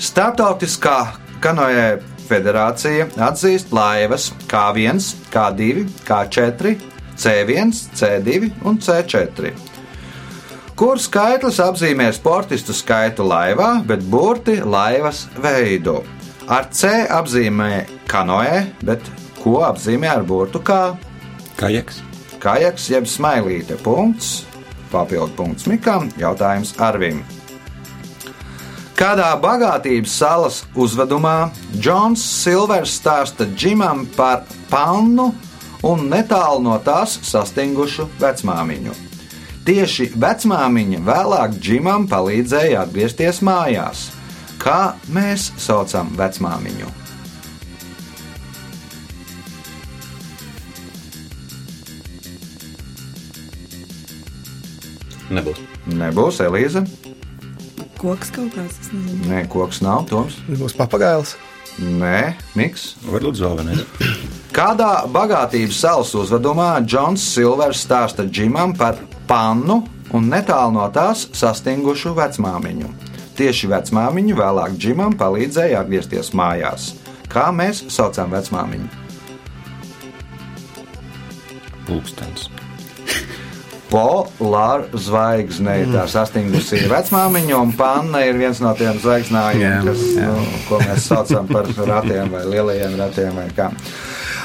Startautiskā 0.01 0.97
kanoē 1.41 2.01
federācija 2.31 3.09
atzīst 3.27 3.73
laivas 3.75 4.31
K1, 4.49 5.03
K2, 5.33 5.85
K4, 6.07 6.73
C1, 7.21 7.75
C2 7.99 8.51
un 8.65 8.79
C4. 8.81 9.51
Kur 10.79 10.97
skaitlis 10.97 11.59
apzīmē 11.61 12.07
sportistu 12.15 12.73
skaitu 12.73 13.27
laivā, 13.27 13.75
bet 13.85 14.01
burti 14.09 14.57
laivas 14.65 15.27
veidu. 15.43 15.99
Ar 16.49 16.71
C 16.73 16.89
apzīmē 17.05 17.83
kanoē, 18.09 18.63
bet 18.81 19.05
ko 19.43 19.59
apzīmē 19.67 20.09
ar 20.15 20.25
burtu 20.25 20.63
K? 20.65 20.79
Kajaks. 21.59 22.01
Kajaks 22.41 22.89
jeb 22.89 23.05
smailīte. 23.05 23.77
Punkts. 23.85 24.47
Papildu 24.91 25.35
punkts 25.37 25.69
Mikam. 25.69 26.09
Jautājums 26.19 26.73
Arvim. 26.81 27.21
Kādā 29.01 29.31
bagātības 29.41 30.11
salas 30.13 30.57
uzvedumā 30.77 31.49
Džons 31.73 32.21
Silvers 32.21 32.91
stāsta 32.99 33.47
Džimam 33.49 34.03
par 34.13 34.43
pannu 34.69 35.31
un 35.89 36.03
netālu 36.11 36.61
no 36.67 36.75
tās 36.85 37.15
sastingušu 37.25 38.05
vecmāmiņu. 38.21 38.93
Tieši 39.65 40.11
vecmāmiņa 40.21 41.01
vēlāk 41.09 41.57
Džimam 41.57 42.05
palīdzēja 42.13 42.85
atgriezties 42.85 43.41
mājās. 43.41 44.11
Kā 44.61 44.93
mēs 45.09 45.49
saucam 45.57 46.13
vecmāmiņu? 46.21 46.93
Nebūs. 55.33 55.69
Nebūs 55.89 56.45
Elīza. 56.45 56.85
Koks 58.01 58.31
kaut 58.33 58.55
kāds, 58.55 58.79
es 58.81 58.89
nezinu. 58.89 59.29
Nē, 59.29 59.43
koks 59.51 59.83
nav 59.85 60.07
Toms. 60.09 60.39
Būs 60.49 60.73
papagailis. 60.73 61.35
Nē, 61.77 62.33
Miks. 62.57 62.95
Var 63.05 63.23
lūdzu 63.23 63.45
vēl 63.45 63.59
vienreiz. 63.61 63.83
Kādā 64.55 65.05
bagātības 65.13 65.77
salas 65.83 66.13
uzvedumā 66.17 66.73
Džons 66.81 67.23
Silvers 67.35 67.83
stāsta 67.85 68.25
Džimam 68.25 68.73
par 68.77 68.97
pannu 69.29 69.83
un 70.17 70.27
netālu 70.33 70.73
no 70.75 70.87
tās 70.93 71.27
sastingušu 71.37 72.15
vecmāmiņu. 72.17 72.89
Tieši 73.37 73.69
vecmāmiņa 73.71 74.39
vēlāk 74.41 74.75
Džimam 74.81 75.15
palīdzēja 75.21 75.85
atgriezties 75.85 76.33
mājās. 76.35 76.91
Kā 77.31 77.47
mēs 77.55 77.85
saucam 77.93 78.33
vecmāmiņu? 78.33 78.89
Pulkstens. 81.87 82.49
Polāra 83.91 84.87
zvaigzne 84.95 85.73
ir 85.83 85.91
tā 85.91 86.05
sastingusī 86.07 86.85
vecmāmiņa, 86.91 87.59
un 87.59 87.73
panna 87.75 88.23
ir 88.23 88.39
viens 88.39 88.61
no 88.63 88.71
tiem 88.79 88.95
zvaigznājiem, 89.03 89.61
Jā, 89.61 89.83
kas, 89.83 90.03
jā. 90.15 90.31
nu, 90.31 90.59
ko 90.69 90.79
mēs 90.79 91.07
saucam 91.11 91.51
par 91.51 91.67
ratiem 91.75 92.31
vai 92.31 92.45
lielajiem 92.47 92.95
ratiem 93.01 93.35
vai 93.41 93.47
kā. 93.57 93.71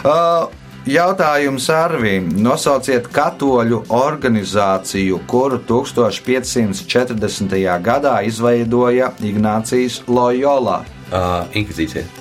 Uh, 0.03 0.51
Jautājums 0.87 1.65
Arvīm. 1.75 2.29
Nosauciet 2.39 3.09
katoļu 3.11 3.81
organizāciju, 3.91 5.19
kuru 5.27 5.59
1540. 5.67 7.57
gadā 7.83 8.21
izveidoja 8.29 9.11
Ignācijas 9.19 10.05
Loyola. 10.07 10.85
Uh, 11.07 11.43
inkvizīcija. 11.59 12.16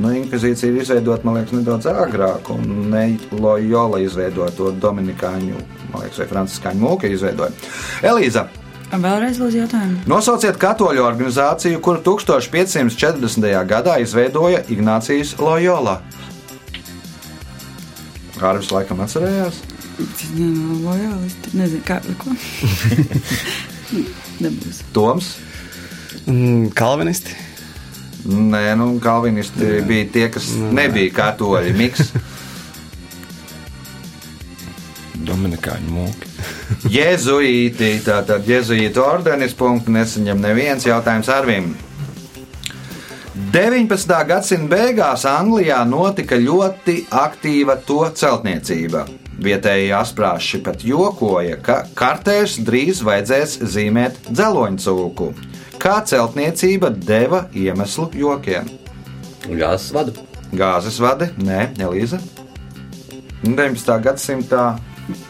Nu, 0.00 0.08
inkvizīcija 0.16 0.72
ir 0.72 0.80
izveidota, 0.80 1.26
man 1.26 1.36
liekas, 1.36 1.52
nedaudz 1.52 1.86
agrāk, 1.90 2.48
un 2.54 2.88
ne 2.92 3.18
Loyola 3.36 4.00
izveidoja 4.00 4.50
to 4.56 4.70
Dominikāņu, 4.80 5.58
man 5.92 6.04
liekas, 6.04 6.22
vai 6.22 6.28
Franciskāņu 6.30 6.80
mūku 6.86 7.10
izveidoja. 7.12 7.52
Elīza, 8.02 8.46
Vēlreiz 8.92 9.38
lūdzu 9.40 9.56
jautājumu. 9.62 10.02
nosauciet 10.08 10.58
katoļu 10.60 11.00
organizāciju, 11.06 11.78
kuru 11.80 12.02
1540. 12.04 13.46
gadā 13.68 13.94
izveidoja 14.04 14.64
Ignācijas 14.68 15.32
Loyola. 15.40 16.02
Hārvis 18.42 18.72
laikam 18.74 19.00
atcerējās. 19.04 19.62
Lojālisti. 20.82 21.52
Nezinu, 21.56 21.82
kā, 21.86 22.00
ko. 22.20 22.32
Nebūs. 24.44 24.82
Toms. 24.92 25.32
Mm, 26.26 26.68
Kalvinisti. 26.76 27.36
Nē, 28.22 28.76
nu, 28.78 28.92
kalvinisti 29.02 29.80
bija 29.86 30.06
tie, 30.14 30.28
kas 30.30 30.52
nebija 30.54 31.10
katoļi. 31.16 31.72
Miks. 31.74 32.12
Dominikāņu 35.22 35.94
mūki. 35.94 36.30
Jēzuīti, 36.96 37.94
tātad 38.06 38.46
jēzuītu 38.48 39.02
ordenis, 39.02 39.56
punktu 39.58 39.94
nesaņem 39.94 40.42
neviens 40.42 40.86
jautājums 40.86 41.30
Arvim. 41.32 41.72
19. 43.52 44.12
gadsimta 44.28 44.68
beigās 44.70 45.26
Anglijā 45.28 45.82
notika 45.88 46.38
ļoti 46.40 47.02
aktīva 47.10 47.78
to 47.86 48.04
celtniecība. 48.16 49.06
Vietējie 49.42 49.90
asprāši 49.96 50.60
pat 50.64 50.84
jokoja, 50.86 51.56
ka 51.64 51.82
kartēs 51.98 52.58
drīz 52.62 53.02
vajadzēs 53.04 53.58
zīmēt 53.74 54.28
dzeloņcūku. 54.30 55.32
Kā 55.82 55.96
celtniecība 56.06 56.92
deva 56.94 57.48
iemeslu 57.58 58.06
jokiem? 58.14 58.68
Gāzes 59.48 59.88
vadu. 59.90 60.14
Gāzes 60.54 61.00
vadi? 61.02 61.26
Nē, 61.42 61.72
Elīza. 61.82 62.20
19. 63.42 63.96
gadsimtā. 64.04 64.66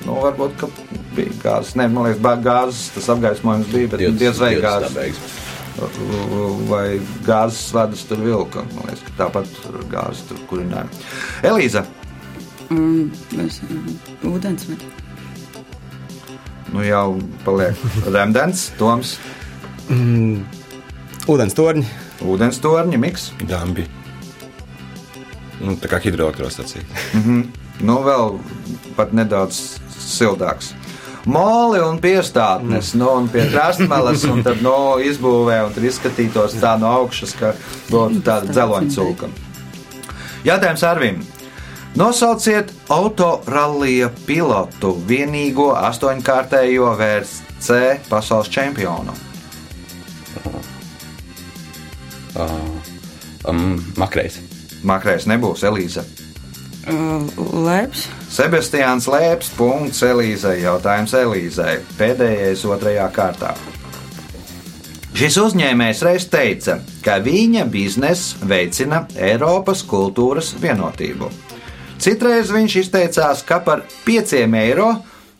Nu, 0.04 0.18
varbūt, 0.20 0.58
ka 0.60 0.68
bija 1.16 1.32
gāzes. 1.40 1.72
Nē, 1.80 1.86
man 1.88 2.10
liekas, 2.10 2.42
gāzes 2.44 2.82
tas 2.92 3.08
apgaismojums 3.14 3.72
bija, 3.72 3.94
bet 3.94 4.04
diez 4.20 4.42
vai 4.42 4.52
gāzes. 4.60 5.22
Vai 6.68 6.86
gāzes 7.24 7.72
vadus 7.72 8.04
tur 8.10 8.20
vilka. 8.20 8.66
Man 8.74 8.90
liekas, 8.90 9.06
ka 9.08 9.16
tāpat 9.22 9.56
gāzes 9.94 10.26
tur 10.28 10.42
kurināja. 10.52 10.84
Elīza, 11.48 11.86
mm, 12.68 13.08
ūdens 14.28 14.68
vai? 14.68 14.82
nu 16.72 16.84
jau 16.84 17.06
paliek 17.44 17.76
remdens, 18.08 18.70
Toms, 18.78 19.16
Ūdens 21.32 21.54
torņi. 21.54 21.84
ūdens 22.26 22.58
torņi, 22.62 22.98
miks. 22.98 23.30
Dambi. 23.48 23.86
Nu, 25.62 25.76
tā 25.78 25.90
kā 25.90 26.00
hidroelektrostacija. 26.02 26.82
Nu, 27.82 27.98
vēl 28.02 28.38
pat 28.96 29.12
nedaudz 29.14 29.78
sildāks. 29.94 30.72
Moli 31.30 31.78
un 31.78 32.00
piestātnes, 32.02 32.92
nu, 32.98 33.06
un 33.20 33.28
pie 33.30 33.44
krastmalas, 33.52 34.24
un 34.26 34.42
tad 34.42 34.58
no 34.64 34.98
izbūvē, 34.98 35.60
un 35.68 35.74
tur 35.74 35.86
izskatītos 35.86 36.56
tā 36.58 36.74
no 36.82 36.90
augšas, 37.02 37.36
ka 37.38 37.52
būtu 37.92 38.24
tāda 38.26 38.50
dzeloņcūka. 38.50 39.30
Jautājums 40.48 40.82
Arvim. 40.88 41.20
Nosauciet 41.94 42.72
autorallija 42.90 44.08
pilotu 44.26 44.96
vienīgo 45.06 45.72
astoņkārtējo 45.78 46.94
VRC 46.98 48.08
pasaules 48.08 48.50
čempionu. 48.50 49.14
Um, 52.38 53.78
Makrējs. 54.00 54.40
Makrais 54.86 55.28
nebūs 55.30 55.64
Elīza. 55.68 56.04
Uh, 56.82 57.22
Lēps. 57.62 58.08
Sebastians 58.32 59.06
Lēps, 59.10 59.52
punkts 59.58 60.02
Elīzai, 60.06 60.62
jautājums 60.64 61.14
Elīzai. 61.14 61.76
Pēdējais 61.98 62.64
otrajā 62.66 63.06
kārtā. 63.14 63.52
Šis 65.12 65.36
uzņēmējs 65.42 66.00
reiz 66.06 66.24
teica, 66.32 66.78
ka 67.04 67.18
viņa 67.22 67.66
biznesa 67.70 68.46
veicina 68.48 69.02
Eiropas 69.12 69.84
kultūras 69.84 70.54
vienotību. 70.58 71.28
Citreiz 72.02 72.50
viņš 72.50 72.76
izteicās, 72.80 73.44
ka 73.46 73.60
par 73.62 73.84
5 74.06 74.32
eiro 74.58 74.88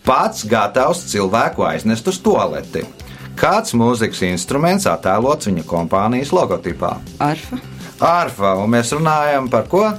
pats 0.07 0.45
gatavs 0.47 1.07
cilvēku 1.11 1.65
aiznest 1.67 2.07
uz 2.13 2.21
toaleti. 2.23 2.85
Kāds 3.39 3.75
mūzikas 3.79 4.23
instruments 4.29 4.87
attēlots 4.91 5.49
viņa 5.49 5.65
kompānijas 5.69 6.33
logotipā? 6.35 6.97
Arfa. 7.23 7.59
Arfa, 8.03 8.55
un 8.59 8.71
mēs 8.75 8.93
runājam 8.97 9.49
par 9.51 9.65
ko? 9.71 9.85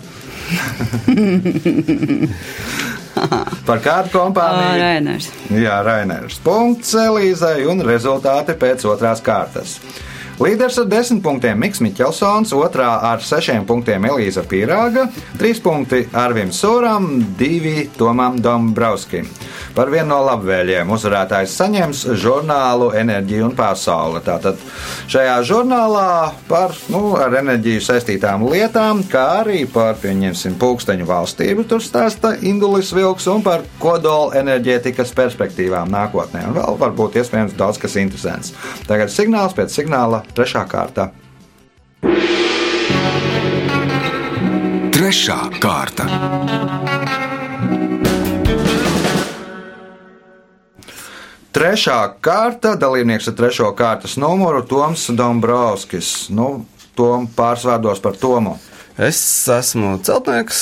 par 3.67 3.79
kādu 3.83 4.11
kompāniju? 4.13 4.79
Rēners. 4.81 5.29
Jā, 5.55 5.79
Rainers. 5.85 6.39
Punkts 6.43 6.93
Elīzai 6.99 7.65
un 7.69 7.83
rezultāti 7.85 8.55
pēc 8.59 8.85
otrās 8.89 9.21
kārtas. 9.23 9.77
Līderis 10.41 10.79
ar 10.81 10.87
desmit 10.89 11.21
punktiem 11.21 11.59
Mikls 11.61 11.81
Mikelsons, 11.83 12.55
otrā 12.57 12.87
ar 13.05 13.21
sešiem 13.21 13.67
punktiem 13.69 14.07
Elīza 14.09 14.41
Pīrāga, 14.49 15.05
trīs 15.37 15.59
punkti 15.61 16.07
Arvim 16.17 16.49
Sūram, 16.49 17.05
divi 17.37 17.85
Tomam 17.97 18.39
Dombrovskim. 18.41 19.29
Par 19.77 19.91
vienu 19.93 20.09
no 20.09 20.19
labvēliem 20.25 20.89
uzvarētājs 20.93 21.53
saņems 21.57 22.01
žurnālu 22.21 22.89
Enerģija 22.97 23.45
un 23.45 23.53
pasaule. 23.57 24.23
Tātad 24.25 24.57
šajā 25.09 25.37
žurnālā 25.45 26.33
par 26.49 26.73
nu, 26.93 27.13
ar 27.17 27.37
enerģiju 27.39 27.85
saistītām 27.85 28.47
lietām, 28.49 29.05
kā 29.09 29.23
arī 29.43 29.63
par, 29.69 29.99
pieņemsim, 30.01 30.57
pulksteņu 30.61 31.07
valstību, 31.09 31.67
tur 31.69 31.85
stāsta 31.85 32.33
Indulis 32.41 32.89
Vilks 32.93 33.29
un 33.29 33.45
par 33.45 33.67
kodola 33.81 34.33
enerģētikas 34.41 35.13
perspektīvām 35.17 35.93
nākotnē. 35.93 36.47
Un 36.49 36.57
vēl 36.57 36.81
varbūt 36.81 37.21
iespējams 37.21 37.57
daudz 37.57 37.81
kas 37.81 37.97
interesants. 38.01 38.53
Tagad 38.89 39.13
signāls 39.13 39.57
pēc 39.57 39.73
signāla 39.77 40.22
trešā 40.31 40.63
kārta. 40.69 41.09
Trešā 44.93 45.39
kārta. 45.59 46.07
Trešā 51.53 51.97
kārta 52.23 52.73
dalībnieks 52.81 53.27
ar 53.29 53.35
trešo 53.37 53.67
kārtas 53.77 54.15
numuru 54.17 54.63
Toms 54.65 55.09
Dombrovskis. 55.13 56.31
Nu, 56.33 56.65
Tom 56.97 57.27
pārsvārdos 57.29 58.01
par 58.01 58.17
Tomu. 58.17 58.55
Es 59.01 59.17
esmu 59.49 59.95
celtnieks, 60.05 60.57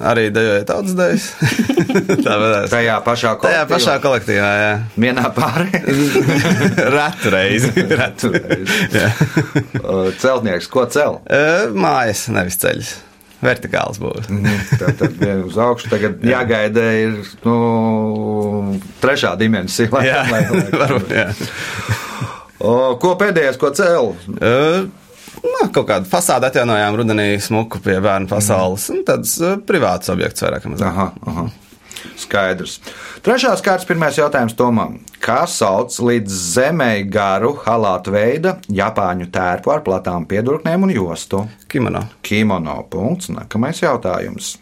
arī 0.00 0.30
dejoju 0.32 0.62
tautas 0.70 0.94
dejas. 0.96 1.24
Tā 2.24 2.36
varētu. 2.40 2.70
Tajā 2.72 2.94
pašā 3.04 3.32
kolektīvā. 3.36 3.50
Tajā 3.50 3.66
pašā 3.68 3.96
kolektīvā, 4.00 4.52
jā. 4.62 4.70
Vienā 5.04 5.24
pārī. 5.36 5.82
Retu 6.96 7.32
reizi. 7.34 7.72
Retu. 7.92 8.30
Jā. 8.94 9.10
Celtnieks, 10.22 10.70
ko 10.72 10.86
cel? 10.88 11.18
E, 11.28 11.42
Mājas, 11.76 12.24
nevis 12.32 12.56
ceļš. 12.64 12.94
Vertikāls 13.44 14.00
būs. 14.00 14.30
Tad, 14.80 14.94
tad 15.02 15.18
vien 15.20 15.42
uz 15.44 15.58
augšu 15.60 15.90
tagad 15.92 16.22
jāgaida 16.24 16.86
ir 17.02 17.18
nu, 17.44 18.78
trešā 19.04 19.34
dimensija. 19.36 19.90
lai- 19.92 20.06
Jā, 20.08 20.22
lai- 20.32 20.46
lai- 20.48 20.70
varbūt, 20.86 21.12
jā. 21.12 21.26
O, 22.64 22.94
ko 22.96 23.12
pēdējais, 23.20 23.60
ko 23.60 23.68
cel? 23.76 24.14
E, 24.40 24.54
Nu, 25.42 25.66
kaut 25.74 25.88
kādu 25.88 26.08
fasādi 26.08 26.48
atjaunojām 26.48 26.96
rudenī 27.00 27.28
smuku 27.42 27.80
pie 27.84 27.98
bērnu 28.04 28.30
pasaules. 28.30 28.86
Un 28.94 29.04
tāds 29.06 29.36
uh, 29.42 29.58
privāts 29.66 30.12
objekts 30.12 30.44
vairāk 30.44 30.66
vai 30.66 30.74
mazāk. 30.74 30.90
Aha, 30.92 31.10
aha. 31.30 31.46
Skaidrs. 32.20 32.78
Trešās 33.24 33.62
kārtas 33.64 33.86
pirmais 33.88 34.16
jautājums 34.18 34.54
Tomam. 34.58 34.98
Kā 35.24 35.44
sauc 35.48 35.94
līdz 36.04 36.40
zemē 36.54 36.90
garu 37.10 37.54
halātu 37.64 38.12
veida 38.14 38.58
Japāņu 38.68 39.30
tērpu 39.32 39.72
ar 39.72 39.80
platām 39.86 40.26
piedurknēm 40.28 40.84
un 40.84 40.92
jostu? 40.92 41.46
Kimono. 41.70 42.04
Kimono 42.22 42.76
punkts. 42.92 43.32
Nākamais 43.32 43.80
jautājums. 43.82 44.58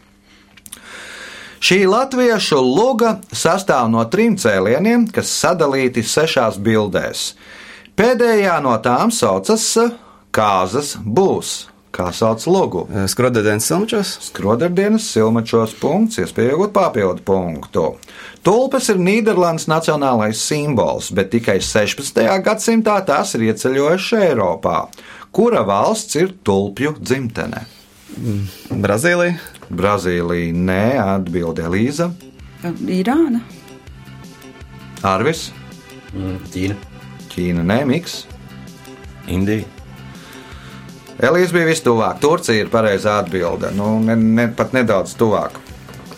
Šī 1.63 1.85
latviešu 1.87 2.59
luga 2.59 3.17
sastāv 3.31 3.91
no 3.91 4.03
trim 4.11 4.35
cēlieniem, 4.35 5.05
kas 5.15 5.31
sadalīti 5.31 6.03
sešās 6.03 6.57
bildēs. 6.59 7.33
Pēdējā 7.99 8.57
no 8.65 8.73
tām 8.83 9.13
saucas 9.15 9.69
Kāzas 10.33 10.95
būs. 11.05 11.69
Kā 11.93 12.07
sauc 12.17 12.41
logu? 12.49 12.87
Skrodedens 13.13 13.67
silmačos. 13.69 14.15
Skrodardienas 14.31 15.05
silmačos 15.13 15.75
punkts, 15.77 16.17
iespējot 16.23 16.73
papildu 16.73 17.21
punktu. 17.27 17.83
Tulpes 18.41 18.89
ir 18.89 18.97
Nīderlandes 19.05 19.69
nacionālais 19.69 20.41
simbols, 20.41 21.11
bet 21.13 21.29
tikai 21.35 21.59
16. 21.61 22.23
gadsimtā 22.47 22.97
tās 23.05 23.35
ir 23.37 23.45
ieceļojušas 23.51 24.25
Eiropā. 24.31 24.79
Kura 25.37 25.67
valsts 25.69 26.17
ir 26.17 26.33
tulpju 26.49 26.95
dzimtene? 26.97 27.67
Brazīlija. 28.73 29.37
Brazīlija, 29.73 30.53
nē, 30.53 30.85
atbildē 31.01 31.69
Līza, 31.73 32.09
Irāna. 32.89 33.41
Arvis, 35.03 35.51
Mm, 36.13 36.41
Ķīna. 36.53 36.75
Ķīna, 37.33 37.63
nē, 37.65 37.79
Miks. 37.89 38.27
Indija. 39.33 39.65
Elīze 41.21 41.53
bija 41.53 41.69
vistuvāk. 41.69 42.21
Turcija 42.23 42.65
ir 42.65 42.71
pareizā 42.73 43.19
atbilde. 43.23 43.71
Nu, 43.77 43.99
ne, 44.01 44.17
ne, 44.17 44.47
pat 44.57 44.73
nedaudz 44.73 45.15
tuvāk. 45.19 45.59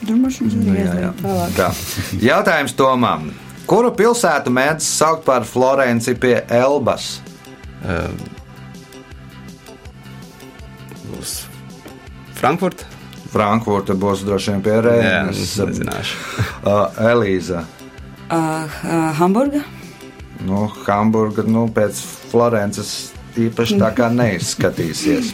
Domāju, 0.04 0.50
Nu, 0.60 0.74
jā, 0.76 0.92
jā. 1.00 1.10
Tā. 1.56 1.70
Jautājums 2.20 2.74
Tomam. 2.76 3.30
Kuru 3.66 3.94
pilsētu 3.96 4.52
mēdz 4.52 4.84
saukt 4.84 5.24
par 5.24 5.46
Florenci 5.48 6.12
pie 6.20 6.42
Elbas? 6.52 7.14
Būs 11.08 11.32
Frankfurta. 12.36 12.84
Frankfurta 13.32 13.96
būs 13.98 14.22
droši 14.26 14.52
vien 14.54 14.62
pie 14.62 14.74
Jā, 14.76 14.82
Rēnas. 14.84 15.56
nezināšu. 15.64 16.20
Uh, 16.64 16.86
Elīza. 17.12 17.64
Uh, 18.32 18.36
uh, 18.38 19.10
Hamburga. 19.18 19.60
Nu, 20.44 20.64
Hamburga 20.86 21.44
nu, 21.44 21.66
pēc 21.72 21.98
Florences 22.30 23.12
īpaši 23.40 23.78
tā 23.80 23.90
kā 23.96 24.08
neizskatīsies. 24.12 25.32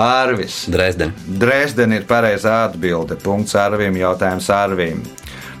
Arvis. 0.00 0.64
Dresdeni. 0.70 1.12
Dresden 1.40 1.94
ir 1.96 2.06
pareizā 2.08 2.64
atbilde. 2.68 3.18
Punkts 3.20 3.56
Arvim, 3.58 3.96
jautājums 3.98 4.50
Arvim. 4.54 5.02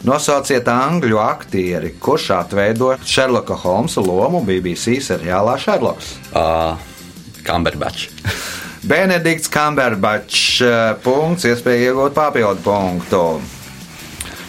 Nosauciet 0.06 0.68
angļu 0.70 1.18
aktieri, 1.20 1.92
kurš 2.00 2.30
atveido 2.38 2.94
Šerloka 3.04 3.58
Holmsa 3.60 4.00
lomu 4.00 4.40
BBC 4.46 4.96
seriālā 5.04 5.58
Šerloks. 5.60 6.14
Uh, 6.32 6.78
Kamberbačs. 7.44 8.08
Benedikts 8.90 9.50
Kamberbačs. 9.52 10.62
Punkts, 11.04 11.44
iespēja 11.50 11.90
iegūt 11.90 12.16
papildu 12.16 12.64
punktu. 12.64 13.24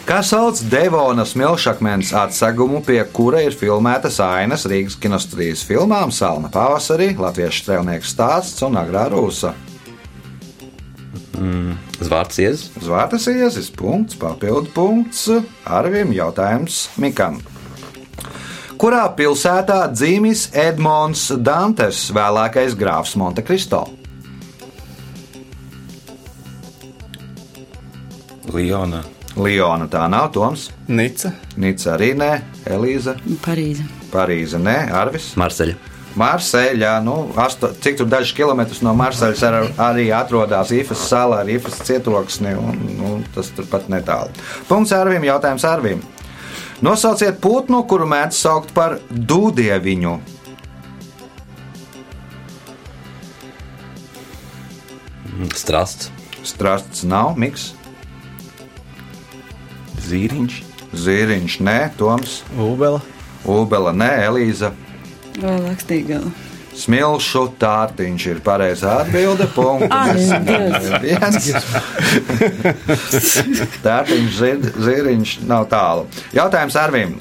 Kā 0.02 0.18
sauc 0.26 0.58
Devonas 0.66 1.36
Milšakmens 1.38 2.10
atsegumu, 2.18 2.80
pie 2.82 2.98
kura 3.14 3.38
ir 3.46 3.54
filmētas 3.54 4.16
ainas 4.24 4.66
Rīgas 4.66 4.96
kinostudijas 4.98 5.62
filmām 5.62 6.10
Salma 6.10 6.50
pavasarī, 6.50 7.12
Latviešu 7.14 7.62
strēlnieku 7.62 8.10
stāsts 8.10 8.64
un 8.66 8.80
Agrā 8.80 9.06
Rūsa? 9.12 9.54
Zvārds 12.02 12.42
iezis. 12.42 12.66
Zvārtas 12.82 13.28
iezis, 13.30 13.70
punkts, 13.70 14.18
papildu 14.18 14.74
punkts, 14.74 15.28
Arvim 15.70 16.10
jautājums 16.14 16.88
Mikam. 16.98 17.38
Kurā 18.82 19.06
pilsētā 19.14 19.84
dzīvis 19.94 20.48
Edmunds 20.58 21.28
Dantes, 21.38 22.08
vēlākais 22.10 22.74
grāfs 22.74 23.14
Montekristo? 23.14 23.86
Liona. 28.50 29.04
Liona 29.36 29.86
tā 29.88 30.02
nav, 30.12 30.28
Toms, 30.34 30.68
Nica. 30.92 31.32
Nica 31.56 31.94
arī 31.94 32.12
nē, 32.18 32.32
Elīza, 32.68 33.16
Parīze. 33.44 33.86
Parīze 34.12 34.60
nē, 34.60 34.76
Arvis. 34.92 35.32
Marseļa. 35.40 35.78
Marseļā, 36.20 36.98
nu, 37.00 37.14
asto, 37.40 37.70
cik 37.80 37.96
tur 38.02 38.08
dažus 38.12 38.34
kilometrus 38.36 38.82
no 38.84 38.92
Marseļas 38.96 39.44
ar, 39.48 39.56
arī 39.86 40.10
atrodas 40.12 40.72
Ifas 40.76 41.06
sala 41.08 41.40
ar 41.40 41.48
Ifas 41.48 41.78
cietoksni, 41.86 42.52
un 42.52 42.82
nu, 42.98 43.14
tas 43.32 43.48
turpat 43.56 43.88
netālu. 43.92 44.28
Punkts 44.68 44.92
Arvim, 44.96 45.24
jautājums 45.24 45.64
Arvim. 45.64 46.04
Nosauciet 46.84 47.40
putnu, 47.40 47.84
kuru 47.88 48.04
mēdz 48.10 48.36
saukt 48.44 48.74
par 48.76 48.98
dūdieviņu. 49.08 50.16
Strasts. 55.56 56.10
Strasts 56.44 57.06
nav, 57.08 57.38
miks, 57.40 57.70
Zīriņš. 60.08 60.54
zīriņš, 60.92 61.60
nē, 61.64 61.78
Toms, 61.96 62.42
Ūbela. 62.58 63.00
Ubela, 63.48 63.92
nē, 63.96 64.10
Elīza. 64.28 64.72
Vēl 65.40 65.62
lakstīgala. 65.66 66.30
Smilšu 66.72 67.42
tārtiņš 67.60 68.22
ir 68.30 68.38
pareizā 68.44 68.92
atbilde. 69.02 69.44
Punkts. 69.52 70.30
Tārtiņš, 73.84 74.32
ziriņš 74.80 75.30
nav 75.48 75.66
tālu. 75.72 76.06
Jautājums 76.32 76.76
Arvim. 76.80 77.20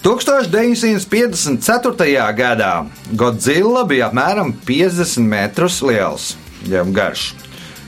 1954. 0.00 2.32
gadā 2.38 2.86
Godzilla 3.12 3.82
bija 3.84 4.08
apmēram 4.08 4.54
50 4.64 5.20
metrus 5.28 5.82
liels, 5.84 6.36
jau 6.64 6.86
garš, 6.94 7.34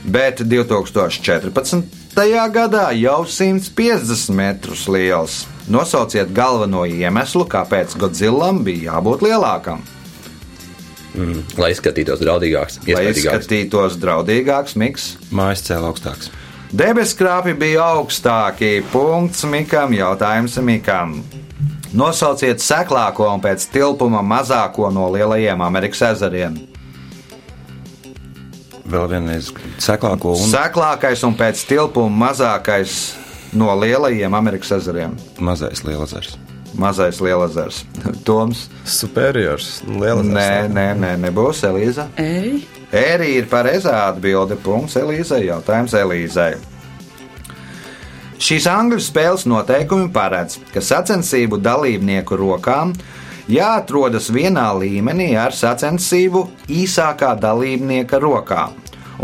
bet 0.05 0.41
2014. 0.45 2.02
Gadā 2.15 2.91
jau 2.93 3.25
150 3.25 4.33
metrus 4.35 4.87
liels. 4.87 5.47
Nosauciet 5.67 6.29
galveno 6.33 6.85
iemeslu, 6.85 7.45
kāpēc 7.47 7.95
Godzillam 7.97 8.63
bija 8.63 8.93
jābūt 8.93 9.23
lielākam. 9.23 9.81
Mm. 11.13 11.43
Lai 11.57 11.71
izskatītos 11.73 12.19
draudīgāks. 12.21 12.79
Lai 12.89 13.05
izskatītos 13.11 13.97
draudīgāks, 14.01 14.75
Miks. 14.75 15.17
Mājas 15.31 15.63
cēlā 15.67 15.89
augstāks. 15.91 16.31
Debeskrāpi 16.73 17.53
bija 17.53 17.85
augstākie. 17.93 18.81
Punkts 18.91 19.45
Mikam, 19.45 19.93
jautājums 19.93 20.57
Mikam. 20.65 21.19
Nosauciet 21.93 22.61
seklāko 22.65 23.27
un 23.29 23.41
pēc 23.41 23.67
tilpuma 23.69 24.23
mazāko 24.25 24.89
no 24.93 25.11
lielajiem 25.13 25.61
Amerikas 25.61 26.01
ezeriem. 26.09 26.72
Vēl 28.93 29.07
vienreiz 29.09 29.49
seklāko 29.81 30.35
un 30.37 30.49
Seklākais 30.51 31.23
un 31.25 31.33
pēc 31.39 31.63
tilpuma 31.69 32.27
mazākais 32.27 32.97
no 33.57 33.73
lielajiem 33.81 34.33
Amerikas 34.37 34.71
ezeriem. 34.79 35.15
mazais 35.39 35.83
lielazars. 35.85 36.35
Mazais 36.77 37.19
lielazars. 37.21 37.83
Toms. 38.27 38.67
Superiors. 38.85 39.81
Liela 39.87 40.23
Nē, 40.25 40.67
nē, 40.73 40.87
nē, 40.97 41.11
nebūs 41.27 41.61
Elīza. 41.69 42.07
Ej, 42.17 42.63
Ērī 42.93 43.31
ir 43.39 43.49
pareizā 43.49 43.93
atbilde. 44.11 44.57
Punkts 44.61 44.97
Elīzai. 45.01 45.43
Jautājums 45.47 45.93
Elīzai. 45.97 46.51
Šīs 48.43 48.65
angļu 48.67 48.99
spēles 48.99 49.45
noteikumi 49.47 50.09
paredz, 50.13 50.57
ka 50.73 50.81
sacensību 50.83 51.61
dalībnieku 51.63 52.35
rokām 52.35 52.91
jāatrodas 53.47 54.27
vienā 54.33 54.65
līmenī 54.81 55.29
ar 55.39 55.55
sacensību 55.55 56.41
īsākā 56.67 57.33
dalībnieka 57.39 58.19
rokām, 58.19 58.73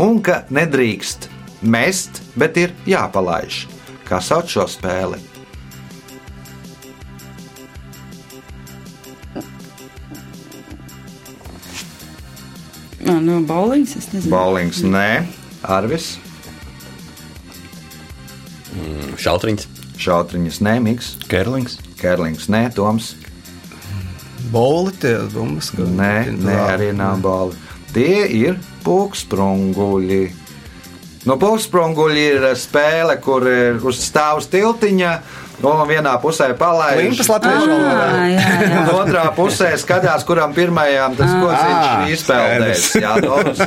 un 0.00 0.20
ka 0.24 0.40
nedrīkst 0.50 1.28
mest, 1.62 2.22
bet 2.40 2.56
ir 2.56 2.72
jāpalaiž. 2.88 3.64
Kā 4.08 4.18
sauc 4.24 4.48
šo 4.50 4.64
spēli? 4.70 5.20
Nā, 13.00 13.16
no 13.24 13.38
bowlings, 13.48 13.94
es 13.96 14.10
nezinu. 14.12 14.32
Bowlings, 14.34 14.82
nē, 14.84 15.24
Arvis, 15.64 16.10
Šautriņš. 19.20 19.64
Šautriņas, 20.00 20.58
nē, 20.64 20.74
Miks, 20.80 21.10
Kerlings. 21.28 21.74
Kerlings, 22.00 22.46
nē, 22.52 22.62
Toms. 22.76 23.10
Boli 24.52 24.92
tie 24.96 25.18
bumbas. 25.32 25.68
ka- 25.70 25.82
Nē, 25.84 26.32
nē, 26.40 26.54
arī 26.72 26.92
nav 26.96 27.20
balva. 27.20 27.54
Tie 27.90 28.26
ir 28.38 28.58
pūksprunguļi. 28.84 30.22
Nu, 31.26 31.34
pūksprunguļi 31.40 32.22
ir 32.36 32.44
spēle, 32.56 33.16
kur 33.20 33.44
ir 33.50 33.80
uz 33.84 33.98
stāvus 34.06 34.46
tiltiņa, 34.52 35.14
un 35.64 35.88
vienā 35.88 36.12
pusē 36.22 36.50
palaiž. 36.58 37.00
Limpas 37.04 37.28
latviešu 37.30 37.68
valodā. 37.70 38.06
Ā, 38.06 38.26
jā, 38.30 38.44
jā. 38.64 38.80
Un 38.80 38.90
otrā 38.96 39.24
pusē 39.36 39.70
skatās, 39.80 40.24
kuram 40.28 40.54
pirmajām 40.56 41.16
tas 41.18 41.32
Ā, 41.32 41.40
viņš 41.40 42.14
izpeldēs. 42.16 42.86
Jā, 43.00 43.14
Toms. 43.24 43.62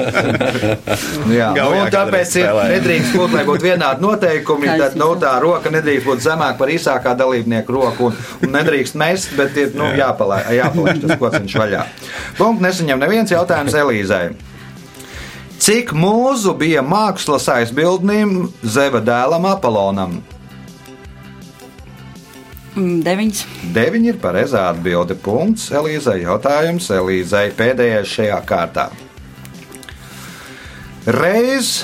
jā. 1.39 1.49
Nu, 1.57 1.67
un 1.79 1.91
tāpēc 1.93 2.37
ir 2.41 2.49
nedrīkst 2.73 3.17
būt, 3.17 3.35
lai 3.37 3.43
būtu 3.47 3.67
vienādi 3.69 4.05
noteikumi. 4.05 4.71
Tad 4.81 4.97
nu, 4.99 5.11
tā 5.21 5.35
roka 5.43 5.73
nedrīkst 5.73 6.09
būt 6.09 6.25
zemāka 6.25 6.57
par 6.61 6.73
īsākā 6.73 7.15
dalībnieku 7.19 7.77
roku. 7.77 8.09
Un, 8.09 8.17
un 8.43 8.57
nedrīkst 8.57 8.97
mest, 8.99 9.35
bet 9.39 9.57
ir 9.61 9.75
nu, 9.77 9.91
jāpalaiž, 9.97 10.49
jāpalaiž 10.59 11.03
tas 11.05 11.21
kociņš 11.21 11.59
vaļā. 11.61 11.85
Punkts 12.39 12.65
nesaņem 12.67 13.05
neviens 13.05 13.33
jautājums 13.33 13.77
Elīzai. 13.83 14.25
Cik 15.63 15.93
mūzu 15.95 16.57
bija 16.59 16.81
mākslas 16.83 17.45
aizbildnim 17.53 18.49
Zeva 18.67 18.99
dēlam 18.99 19.45
Apolonam? 19.47 20.17
Mm, 22.73 23.01
Deviņas. 23.05 23.41
Deviņi 23.75 24.09
ir 24.13 24.19
pareizā 24.21 24.67
atbilde. 24.71 25.17
Punkts 25.19 25.69
Elīzai. 25.73 26.23
Jautājums 26.23 26.89
Elīzai 26.93 27.49
pēdējais 27.57 28.15
šajā 28.17 28.39
kārtā. 28.49 28.87
Reiz 31.05 31.83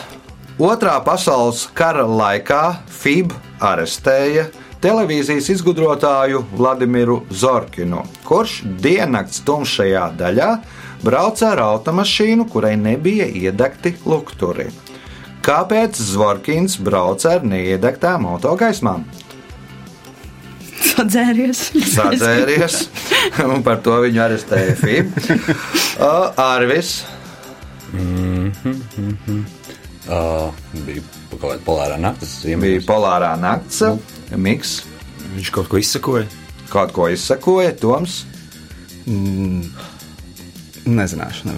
otrā 0.58 0.95
pasaules 1.04 1.65
kara 1.75 2.06
laikā 2.08 2.63
FIB 3.02 3.36
arestēja 3.60 4.47
televīzijas 4.80 5.49
izgudrotāju 5.52 6.45
Vladimiru 6.56 7.19
Zorkinu, 7.30 8.06
kurš 8.23 8.62
diennakts 8.80 9.43
tumšajā 9.47 10.06
daļā 10.19 10.52
brauca 11.04 11.52
ar 11.52 11.63
automašīnu, 11.65 12.47
kurai 12.52 12.78
nebija 12.80 13.28
iedegti 13.28 13.97
lukturi. 14.08 14.69
Kāpēc 15.43 15.99
Zvorkins 15.99 16.80
brauca 16.84 17.36
ar 17.38 17.45
neiedegtām 17.47 18.28
autogaismām? 18.28 19.06
Sadzēries. 20.99 21.59
sadzēries, 21.95 22.75
un 23.45 23.63
par 23.63 23.79
to 23.85 23.95
viņu 24.03 24.19
arestēja 24.25 24.75
FIB. 24.79 25.13
Arvis, 26.49 26.97
Uh, 30.09 30.49
bija 30.88 31.01
kaut 31.29 31.41
kāda 31.43 31.59
polārā 31.65 31.97
naktis. 32.01 32.31
bija 32.41 32.55
ziemeļos. 32.55 32.85
polārā 32.88 33.31
nakts, 33.38 33.81
Miks, 34.41 34.71
Viņš 35.35 35.51
kaut 35.53 35.67
ko 35.69 35.77
izsakoja. 35.77 36.25
kaut 36.71 36.91
ko 36.95 37.07
izsakoja, 37.13 37.75
Toms. 37.77 38.23
Nezināšu. 40.89 41.54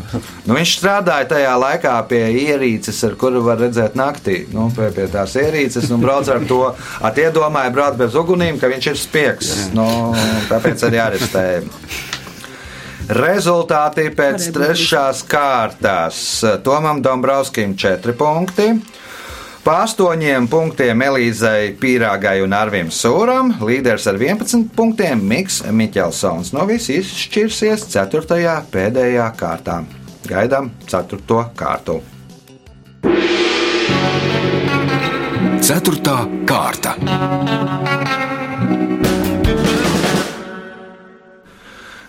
Nu, 0.46 0.56
viņš 0.58 0.74
strādāja 0.80 1.28
tajā 1.30 1.52
laikā 1.62 1.94
pie 2.10 2.22
ierīces, 2.42 3.00
ar 3.08 3.18
kuru 3.20 3.44
var 3.46 3.62
redzēt 3.62 3.96
naktī. 4.00 4.42
Nu, 4.52 4.70
pie, 4.76 4.90
pie 4.96 5.08
tās 5.12 5.36
ierīces, 5.40 5.90
un 5.94 6.04
brauc 6.04 6.30
ar 6.32 6.44
to. 6.50 6.62
At 7.02 7.20
iedomāja 7.22 7.74
braukt 7.74 8.00
bez 8.02 8.18
ugunīm, 8.20 8.60
ka 8.62 8.70
viņš 8.72 8.90
ir 8.92 9.00
spiegs. 9.00 9.52
Nu, 9.78 9.86
tāpēc 10.52 10.88
arī 10.90 11.02
arestēja. 11.04 11.62
Rezultāti 13.12 14.06
pēc 14.16 14.52
trešās 14.56 15.24
kārtās. 15.28 16.20
Tomam 16.64 17.02
Dombrovskim 17.04 17.74
4 17.76 18.16
punkti. 18.16 18.70
Pa 19.62 19.84
astoņiem 19.84 20.48
punktiem 20.50 21.04
Elīzei 21.06 21.76
Pīrāgai 21.78 22.40
un 22.42 22.56
Arvim 22.58 22.88
Sūram, 22.90 23.52
līderis 23.62 24.08
ar 24.10 24.18
11 24.18 24.72
punktiem 24.74 25.22
Miks 25.22 25.60
Miķelsons. 25.70 26.50
No 26.56 26.66
viss 26.66 26.90
izšķirsies 26.90 27.86
4. 27.94 28.56
pēdējā 28.74 29.28
kārtā. 29.38 29.84
Gaidām 30.26 30.72
4. 30.90 31.22
kārtu. 31.54 32.00
Ceturtā 35.62 36.18
kārta. 36.50 36.98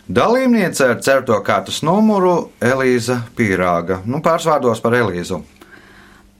Dalībniece 0.08 0.88
ar 0.88 1.00
certo 1.04 1.36
kārtas 1.44 1.84
numuru 1.84 2.54
Elīza 2.64 3.20
Pīrāga. 3.36 4.00
Nu, 4.08 4.24
pārsvārdos 4.24 4.80
par 4.80 4.96
Elīzu. 4.96 5.44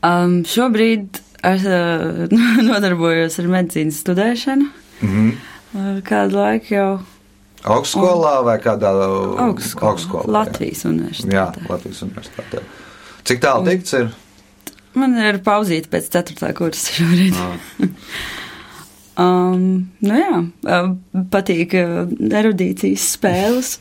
Um, 0.02 0.40
šobrīd 0.48 1.20
es 1.46 1.64
uh, 1.66 2.26
nodarbojos 2.70 3.38
ar 3.42 3.50
medicīnas 3.56 4.02
studēšanu. 4.02 4.68
Mm. 5.02 5.08
-hmm. 5.14 6.02
Kādu 6.06 6.36
laiku 6.36 6.74
jau 6.74 6.90
Augstskolā 7.62 8.40
vai 8.42 8.56
kādā 8.58 8.90
augstskolā, 8.90 9.92
augstskolā? 9.92 10.24
Latvijas 10.34 10.82
Jā, 10.82 10.90
universitātē. 10.90 11.66
Latvijas 11.70 12.00
universitātē. 12.02 12.62
Cik 13.28 13.42
tālu 13.44 13.68
tikts 13.70 13.94
ir? 13.98 14.08
Man 14.98 15.14
ir 15.22 15.38
pauzīte 15.46 15.90
pēc 15.92 16.08
4. 16.10 16.50
kursa 16.58 16.96
šobrīd. 16.98 17.38
um, 19.22 19.62
nu 20.02 20.18
jā, 20.18 20.40
um, 20.42 20.96
patīk 21.30 21.76
uh, 21.78 22.10
erudīcijas 22.42 23.06
spēles. 23.14 23.76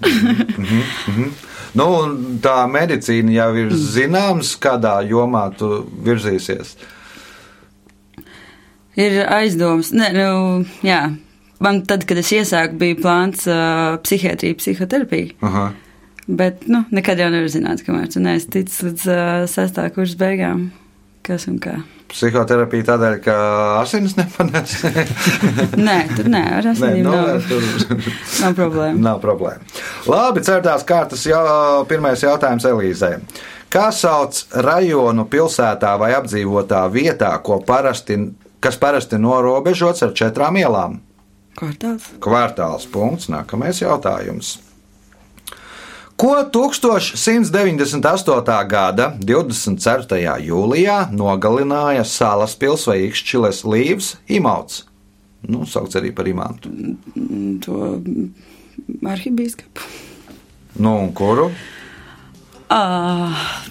Nu, 1.78 1.88
tā 2.44 2.56
medicīna 2.68 3.32
jau 3.32 3.52
ir 3.62 3.70
zināms, 3.72 4.56
kādā 4.60 4.98
jomā 5.08 5.46
tu 5.56 5.70
virzīsies. 6.04 6.76
ir 9.00 9.22
aizdoms. 9.32 9.94
Nē, 9.96 10.10
nu, 10.18 10.66
jā. 10.86 11.04
Man 11.62 11.84
tad, 11.88 12.04
kad 12.10 12.18
es 12.18 12.32
iesāku, 12.34 12.76
bija 12.82 12.98
plāns 13.00 13.46
uh, 13.48 13.96
psihiatrija, 14.04 14.58
psihoterapija. 14.58 15.36
Aha. 15.46 15.70
Bet, 16.28 16.66
nu, 16.72 16.84
nekad 16.94 17.22
jau 17.22 17.30
nevar 17.34 17.50
zināt, 17.54 17.86
kamēr 17.86 18.10
tu 18.12 18.22
neesi 18.24 18.50
ticis 18.52 18.82
līdz 18.88 19.08
uh, 19.08 19.32
sestā 19.52 19.88
kursa 19.94 20.20
beigām. 20.20 20.70
Kas 21.26 21.46
un 21.52 21.60
kā. 21.62 21.78
Psihoterapija 22.12 22.86
tādēļ, 22.90 23.14
ka 23.24 23.36
asinis 23.80 24.18
nepanes. 24.18 24.74
Nē, 25.88 25.98
tur 26.18 26.28
nē, 26.32 26.42
ar 26.58 26.66
Nē, 26.68 26.74
asinīm 26.74 27.06
nu, 27.08 27.14
nav, 27.16 27.46
tur 27.48 27.64
nav 28.44 28.58
problēma. 28.58 29.00
nav 29.06 29.22
problēma. 29.24 29.64
Labi, 30.12 30.44
ceturtās 30.44 30.84
kārtas 30.88 31.24
jau 31.30 31.42
pirmais 31.90 32.24
jautājums 32.26 32.68
Elīzē. 32.68 33.14
Kā 33.72 33.86
sauc 33.96 34.42
rajonu 34.68 35.24
pilsētā 35.32 35.94
vai 36.02 36.12
apdzīvotā 36.18 36.82
vietā, 36.92 37.32
ko 37.46 37.62
parasti, 37.64 38.18
kas 38.60 38.76
parasti 38.82 39.20
norobežots 39.22 40.04
ar 40.04 40.12
četrām 40.18 40.60
ielām? 40.60 41.00
Kvartāls. 41.56 42.10
Kvartāls 42.24 42.90
punkts. 42.92 43.30
Nākamais 43.32 43.80
jautājums. 43.84 44.58
Ko 46.22 46.36
1198. 46.54 48.54
gada 48.70 49.08
24. 49.18 50.38
jūlijā 50.46 51.10
nogalināja 51.18 52.06
Salas 52.06 52.54
pils 52.62 52.86
vai 52.86 53.08
Ikšķiles 53.08 53.64
līvs 53.66 54.12
Imauts? 54.30 54.84
Nu, 55.50 55.66
saukts 55.66 55.98
arī 55.98 56.14
par 56.14 56.30
imantu. 56.30 56.70
To 57.66 57.98
arhibīskapu. 59.10 59.82
Nu, 60.78 60.94
un 61.08 61.10
kuru? 61.18 61.50
Ah, 62.70 63.66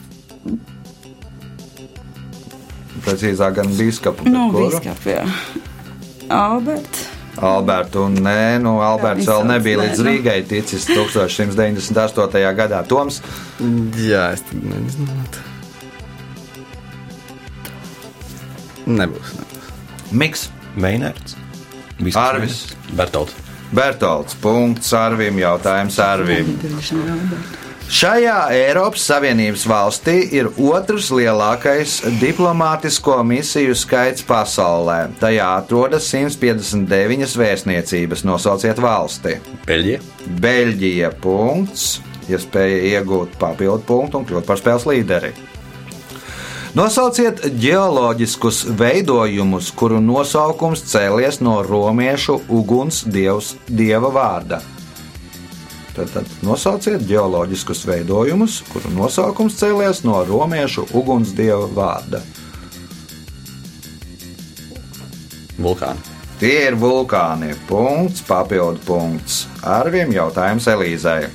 Precīzāk, 3.06 3.62
gan 3.62 3.70
biskupu. 3.78 4.26
nu, 4.26 4.50
bīskapu, 4.58 5.14
jā. 5.14 5.22
Albert. 6.34 7.09
Albertu, 7.36 8.02
un 8.08 8.16
nē, 8.24 8.58
nu, 8.62 8.80
Alberts 8.82 9.28
vēl 9.28 9.44
nebija 9.46 9.78
līdz 9.84 10.00
nu. 10.02 10.10
Rīgai 10.10 10.40
ticis 10.48 10.88
1198. 10.90 12.40
gadā. 12.58 12.82
Toms, 12.90 13.20
Jā, 14.00 14.32
es 14.34 14.42
tad 14.48 14.64
nezinu. 14.66 15.06
Nebūs. 18.90 19.34
nebūs. 19.36 19.70
Miks, 20.10 20.48
Meinērts. 20.76 21.36
Arvis, 22.18 22.64
Bertolds. 22.96 23.34
Bertolds, 23.70 24.34
punkts 24.42 24.90
Arvim, 24.98 25.38
jautājums 25.38 25.98
Arvim. 26.02 26.56
Albert. 26.58 27.59
Šajā 27.90 28.52
Eiropas 28.54 29.02
Savienības 29.02 29.64
valstī 29.66 30.20
ir 30.38 30.46
otrs 30.62 31.08
lielākais 31.10 31.96
diplomātisko 32.20 33.16
misiju 33.26 33.74
skaits 33.74 34.22
pasaulē. 34.28 35.08
Tajā 35.18 35.48
atrodas 35.56 36.06
159 36.12 37.34
vēstniecības. 37.42 38.22
Nosauciet 38.30 38.78
valsti. 38.78 39.34
Beļģija. 39.66 40.06
Beļģija. 40.46 41.12
Punkts. 41.18 41.98
Iespēja 42.30 42.78
iegūt 42.94 43.34
papildu 43.42 43.82
punktu 43.90 44.22
un 44.22 44.30
kļūt 44.30 44.46
par 44.46 44.62
spēles 44.62 44.86
līderi. 44.86 45.34
Nosauciet 46.78 47.42
geoloģiskus 47.58 48.68
veidojumus, 48.78 49.74
kuru 49.74 49.98
nosaukums 49.98 50.86
cēlies 50.86 51.42
no 51.42 51.58
romiešu 51.66 52.44
uguns 52.46 53.02
dievs, 53.02 53.56
dieva 53.66 54.14
vārda. 54.14 54.62
Tad, 56.00 56.08
tad 56.14 56.28
nosauciet 56.40 57.02
geoloģiskus 57.04 57.82
veidojumus, 57.84 58.62
kuru 58.72 58.88
nosaukums 58.94 59.58
cēlies 59.58 59.98
no 60.06 60.22
romiešu 60.24 60.86
ugunsdieva 60.96 61.66
vārda. 61.76 62.22
Vulkāni. 65.60 66.00
Tie 66.40 66.54
ir 66.70 66.78
vulkāni. 66.80 67.50
Punkts, 67.68 68.24
papildu 68.24 68.80
punkts. 68.86 69.42
Arvim 69.60 70.14
jautājums 70.16 70.70
Elīzai. 70.72 71.26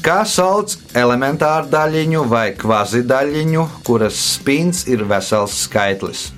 Kā 0.00 0.22
sauc 0.24 0.78
elementāru 0.96 1.68
daļiņu 1.76 2.24
vai 2.32 2.46
kvazidaļiņu, 2.56 3.66
kuras 3.84 4.16
spins 4.38 4.86
ir 4.88 5.04
vesels 5.12 5.60
skaitlis? 5.66 6.30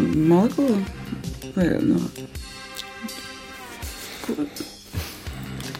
Molekula? 0.00 0.80
Vai, 1.52 1.68
nu, 1.84 2.00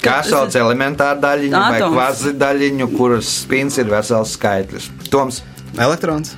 Kā 0.02 0.18
sauc 0.26 0.54
elementāru 0.58 1.20
daļiņu 1.22 1.54
vai 1.54 1.78
Atoms. 1.78 1.94
kvazidaļiņu, 1.94 2.88
kuras 2.96 3.28
spins 3.44 3.78
ir 3.78 3.86
vesels 3.92 4.34
skaitlis? 4.34 4.88
Toms, 5.12 5.42
Elektrons. 5.78 6.34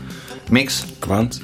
Miks, 0.53 0.83
Kvants. 1.01 1.41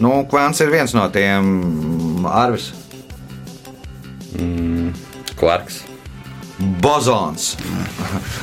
nu, 0.00 0.10
kvants 0.28 0.60
ir 0.60 0.68
viens 0.70 0.92
no 0.92 1.06
tiem 1.10 2.26
Arvis. 2.28 2.72
Kvarks. 5.36 5.82
Bozons. 6.58 7.56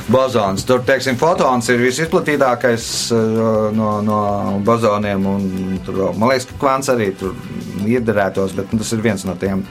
Bozons. 0.06 0.62
Tur, 0.68 0.84
teiksim, 0.86 1.16
fotons 1.18 1.66
ir 1.72 1.80
visizplatītākais 1.82 2.84
uh, 3.10 3.72
no, 3.74 3.96
no 4.06 4.18
bozoniem. 4.62 5.24
un 5.26 5.78
Tur, 5.84 5.94
vēl- 5.98 6.14
man 6.20 6.28
liekas, 6.30 6.46
ka 6.52 6.58
kvants 6.62 6.88
arī 6.92 7.08
tur 7.18 7.32
iedarētos, 7.84 8.52
bet 8.54 8.70
nu, 8.72 8.78
tas 8.80 8.92
ir 8.94 9.00
viens 9.02 9.24
no 9.26 9.34
tiem. 9.40 9.64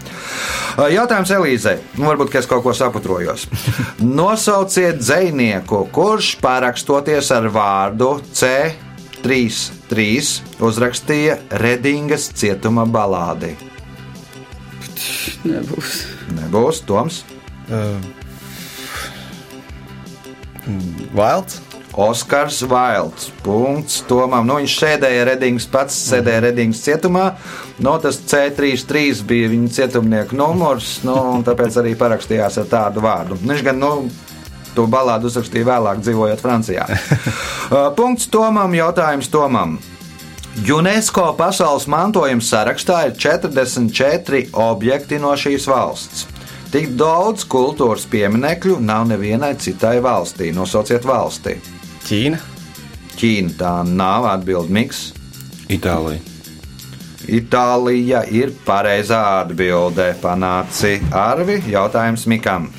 Uh, 0.75 0.89
Jautājums 0.91 1.31
Elīzei. 1.37 1.77
Nu, 1.95 2.03
varbūt, 2.09 2.29
ka 2.33 2.39
es 2.43 2.47
kaut 2.51 2.63
ko 2.65 2.73
saputrojos. 2.75 3.41
Nosauciet 4.19 4.97
dzinieku, 4.99 5.85
kurš 5.95 6.33
pārakstoties 6.43 7.31
ar 7.37 7.47
vārdu 7.53 8.17
C33 8.35 10.03
uzrakstīja 10.67 11.35
Redingas 11.63 12.27
cietuma 12.35 12.83
balādi. 12.85 13.55
nebūs. 15.47 15.89
Nebūs 16.41 16.83
Toms. 16.87 17.23
Uh, 17.71 17.95
Vilds. 21.13 21.61
Oskars 21.93 22.63
Vailds. 22.65 23.29
Punkts 23.45 24.01
Tomam. 24.09 24.47
Nu, 24.49 24.57
viņš 24.57 24.75
sēdēja 24.81 25.27
Redings 25.29 25.67
pats, 25.69 25.97
sēdēja 26.09 26.41
Redings 26.47 26.81
cietumā. 26.81 27.27
No, 27.83 27.93
tas 28.01 28.17
C33 28.25 29.21
bija 29.29 29.51
viņa 29.51 29.69
cietumnieka 29.77 30.37
numurs, 30.37 30.95
nu, 31.05 31.13
un 31.35 31.45
tāpēc 31.45 31.77
arī 31.83 31.93
parakstījās 31.99 32.57
ar 32.63 32.69
tādu 32.71 33.03
vārdu. 33.05 33.37
Viņš 33.43 33.65
gan, 33.69 33.77
nu, 33.83 33.93
to 34.73 34.87
balādu 34.89 35.29
uzrakstīja 35.29 35.69
vēlāk, 35.69 36.03
dzīvojot 36.05 36.43
Francijā. 36.43 36.89
Uh, 37.73 37.87
Punkts 37.95 38.27
Tomam, 38.29 38.73
jautājums 38.75 39.29
Tomam. 39.31 39.77
UNESCO 40.69 41.31
pasaules 41.39 41.87
mantojuma 41.89 42.43
sarakstā 42.43 42.99
ir 43.07 43.15
44 43.17 44.43
objekti 44.61 45.17
no 45.17 45.31
šīs 45.39 45.65
valsts. 45.71 46.27
Tik 46.73 46.95
daudz 46.97 47.43
kultūras 47.45 48.07
pieminekļu 48.09 48.79
nav 48.81 49.03
nevienai 49.05 49.51
citai 49.61 49.99
valstī. 50.01 50.47
Nosauciet 50.57 51.03
valsti. 51.05 51.59
Ķīna. 52.07 52.39
Ķīna 53.13 53.53
tā 53.59 53.73
nav 53.85 54.25
atbildīga. 54.31 54.73
Miks. 54.73 55.03
Itālija. 55.69 56.17
Itālija 57.29 58.23
ir 58.25 58.55
pareizā 58.65 59.21
atbilde. 59.43 60.15
Panāci 60.23 60.95
Arvi. 61.13 61.59
Jautājums 61.69 62.25
Mikam. 62.25 62.71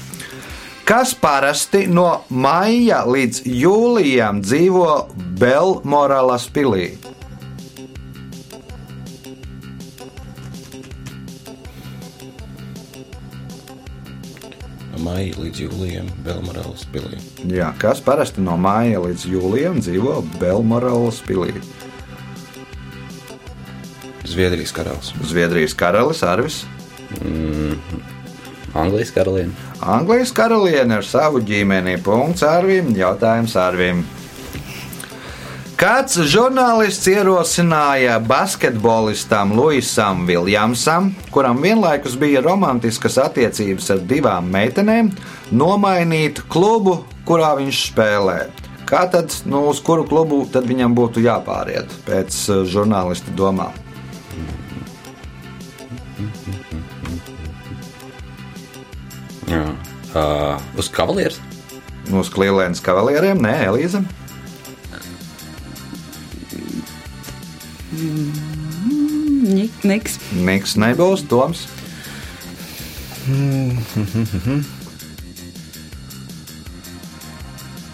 kas 0.84 1.14
parasti 1.14 1.86
no 1.86 2.24
maija 2.28 3.04
līdz 3.06 3.44
jūlijam 3.46 4.42
dzīvo 4.42 4.90
Belmoralas 5.38 6.50
pilī. 6.50 6.90
Maija 15.04 15.36
līdz 15.40 15.64
jūlijam 15.66 16.08
Belmorāles 16.24 16.84
pilī. 16.92 17.20
Jā, 17.50 17.70
kas 17.80 18.00
parasti 18.04 18.44
no 18.44 18.56
maija 18.60 19.02
līdz 19.04 19.26
jūlijam 19.28 19.80
dzīvo 19.82 20.20
Belmoralas 20.40 21.20
pilī. 21.26 21.52
Zviedrijas 24.24 24.72
karalis. 24.72 25.12
Zviedrijas 25.28 25.76
karalis 25.76 26.22
Arvis. 26.24 26.62
Anglijas 28.74 29.12
karaliene. 29.14 29.52
Anglijas 29.80 30.32
karaliene 30.34 30.98
ar 30.98 31.06
savu 31.06 31.42
ģimeni. 31.44 31.98
Punkts 32.02 32.42
Arvim. 32.48 32.94
Jautājums 32.96 33.54
Arvim. 33.60 34.02
Kāds 35.84 36.16
žurnālists 36.32 37.04
ierosināja 37.12 38.14
basketbolistam 38.24 39.50
Luisam 39.52 40.22
Viljamsam, 40.24 41.10
kuram 41.28 41.60
vienlaikus 41.60 42.14
bija 42.16 42.40
romantiskas 42.40 43.18
attiecības 43.20 43.90
ar 43.92 44.00
divām 44.08 44.48
meitenēm, 44.54 45.10
nomainīt 45.52 46.40
klubu, 46.48 46.94
kurā 47.28 47.50
viņš 47.60 47.82
spēlē? 47.90 48.38
Kā 48.88 49.02
tad, 49.12 49.36
nu, 49.44 49.66
uz 49.74 49.84
kuru 49.84 50.08
klubu 50.08 50.40
tad 50.48 50.64
viņam 50.72 50.96
būtu 50.96 51.20
jāpāriet 51.26 51.92
pēc 52.08 52.32
eh, 52.32 52.64
žurnālista 52.64 53.36
domām? 53.36 53.76
Jā. 59.52 59.66
Uh, 60.16 60.56
uz 60.80 60.88
kavalieres. 60.88 61.42
Nu, 62.08 62.24
Uz 62.24 62.32
Klielēnas 62.32 62.80
kavalieriem? 62.84 63.36
Nē, 63.44 63.58
Elīza. 63.68 64.06
Nik, 69.44 69.84
niks. 69.84 70.18
Niks 70.44 70.76
nebūs, 70.80 71.24
Toms. 71.28 71.66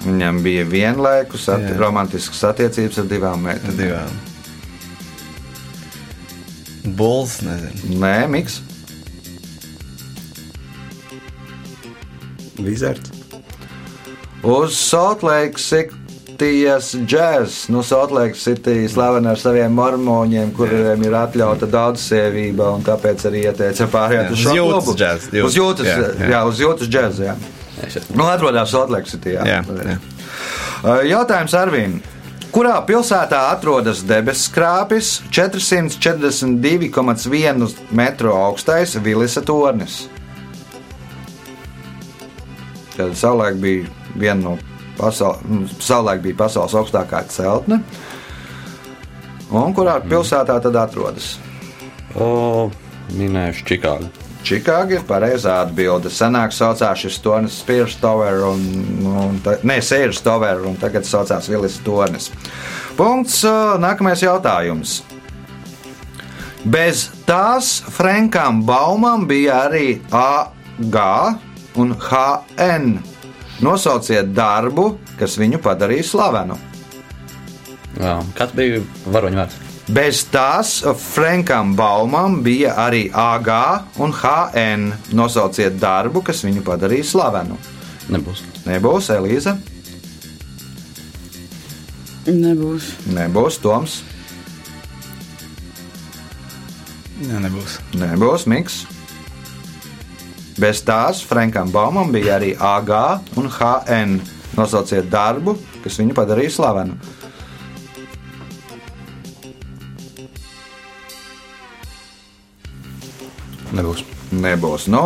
Viņam 0.01 0.41
bija 0.43 0.65
vienlaikus 0.65 1.49
at 1.53 1.67
Jā. 1.67 1.77
romantiskas 1.79 2.43
attiecības 2.51 2.99
ar 3.03 3.09
divām 3.11 3.45
meitenēm. 3.45 3.77
Divām. 3.79 4.19
Bulls, 6.97 7.41
nezinu. 7.45 8.01
Nē, 8.01 8.17
Miks. 8.33 8.61
Vizards. 12.61 13.13
Uz 14.43 14.73
Saltlake 14.81 15.61
Cityjas 16.41 16.95
džēzus. 17.05 17.69
Nu, 17.69 17.83
Saltlake 17.85 18.33
City 18.41 18.87
slavena 18.89 19.35
ar 19.35 19.39
saviem 19.41 19.75
mormoņiem, 19.77 20.55
kuriem 20.57 21.03
ir 21.05 21.13
atļauta 21.19 21.67
daudzīsība, 21.69 22.65
un 22.79 22.83
tāpēc 22.87 23.27
arī 23.29 23.43
ieteica 23.51 23.85
pārējāt 23.93 24.25
Jā, 24.25 24.33
uz 24.33 24.39
šo 24.41 24.55
klubu. 24.57 24.95
jūtas, 24.95 25.27
Uz 25.45 25.53
jūtas, 25.59 25.85
jā, 25.91 25.97
jā, 26.01 26.07
jā. 26.33 26.41
uz 26.49 26.57
jūtas 26.65 26.89
džēzu. 26.89 27.21
Jā. 27.29 27.35
Nu, 28.17 28.25
atrodas 28.25 28.73
Saltlake 28.73 29.05
City. 29.13 29.37
Jā. 29.37 29.45
Jā, 29.45 29.61
jā. 29.85 30.01
Jautājums 31.11 31.53
Arvīm. 31.61 32.01
Kurā 32.51 32.81
pilsētā 32.89 33.53
atrodas 33.53 34.01
debesu 34.09 34.49
krāpis 34.57 35.21
442,1 35.29 37.69
metru 38.01 38.33
augstais 38.33 38.97
Vilisa 39.05 39.45
tornis? 39.45 40.09
Kad 42.97 43.13
savulaik 43.17 43.55
bija 43.63 43.85
viena 44.17 44.43
no 44.49 44.57
pasaules, 45.01 45.75
savulaik 45.81 46.23
bija 46.25 46.43
pasaules 46.45 46.77
augstākā 46.79 47.25
celtne. 47.33 47.81
Un 49.51 49.75
kurā 49.75 49.99
pilsētā 50.05 50.61
tad 50.63 50.77
atrodas? 50.79 51.35
O, 52.15 52.71
minējuši 53.19 53.67
Čikāgu. 53.73 54.11
Čikāga 54.47 54.97
ir 54.97 55.03
pareizā 55.05 55.59
atbilde. 55.67 56.09
Senāk 56.13 56.55
saucās 56.57 57.03
šis 57.03 57.19
tornis 57.21 57.59
Spears 57.61 57.99
Tower, 58.01 58.41
un, 58.49 58.63
un 59.05 59.41
ta, 59.45 59.59
ne, 59.67 59.77
Sēžas 59.85 60.23
Tower, 60.25 60.63
un 60.71 60.79
tagad 60.81 61.05
saucās 61.05 61.51
Vilis 61.51 61.77
tornis. 61.85 62.31
Punkts. 62.97 63.43
Nākamais 63.83 64.23
jautājums. 64.25 65.01
Bez 66.65 67.07
tās 67.29 67.79
Frankam 67.93 68.63
Baumam 68.69 69.27
bija 69.29 69.63
arī 69.69 70.01
AG 70.13 70.99
un 71.81 71.95
HN. 71.97 72.99
Nosauciet 73.61 74.31
darbu, 74.37 74.95
kas 75.21 75.35
viņu 75.41 75.59
padarīja 75.65 76.07
slavenu. 76.11 76.57
Jā. 78.01 78.15
Kas 78.39 78.55
bija 78.57 78.81
varoņu 79.13 79.41
vārds? 79.43 79.59
Bez 79.91 80.21
tās 80.31 80.77
Frankam 81.03 81.73
Baumam 81.77 82.39
bija 82.47 82.77
arī 82.79 83.09
AG 83.11 83.49
un 84.01 84.15
HN. 84.15 84.87
Nosauciet 85.19 85.81
darbu, 85.83 86.23
kas 86.23 86.45
viņu 86.47 86.63
padarīja 86.65 87.09
slavenu. 87.11 87.59
Nebūs. 88.11 88.45
Nebūs 88.67 89.11
Elīza, 89.15 89.57
Nebūs. 92.31 92.87
nebūs 93.17 93.59
Toms, 93.63 94.01
Jā, 97.21 97.37
nebūs. 97.43 97.79
nebūs 98.01 98.47
Miks. 98.49 98.85
Bez 100.61 100.83
tās 100.85 101.23
Frankam 101.25 101.71
Baumam 101.73 102.11
bija 102.13 102.35
arī 102.37 102.53
AG 102.53 102.91
un 103.41 103.49
HN. 103.49 104.19
Nosauciet 104.59 105.07
darbu, 105.09 105.55
kas 105.81 105.97
viņu 105.97 106.13
padarīja 106.13 106.53
slavenu. 106.53 106.99
Nebūs. 113.73 114.05
Nebūs. 114.31 114.87
Nu, 114.93 115.03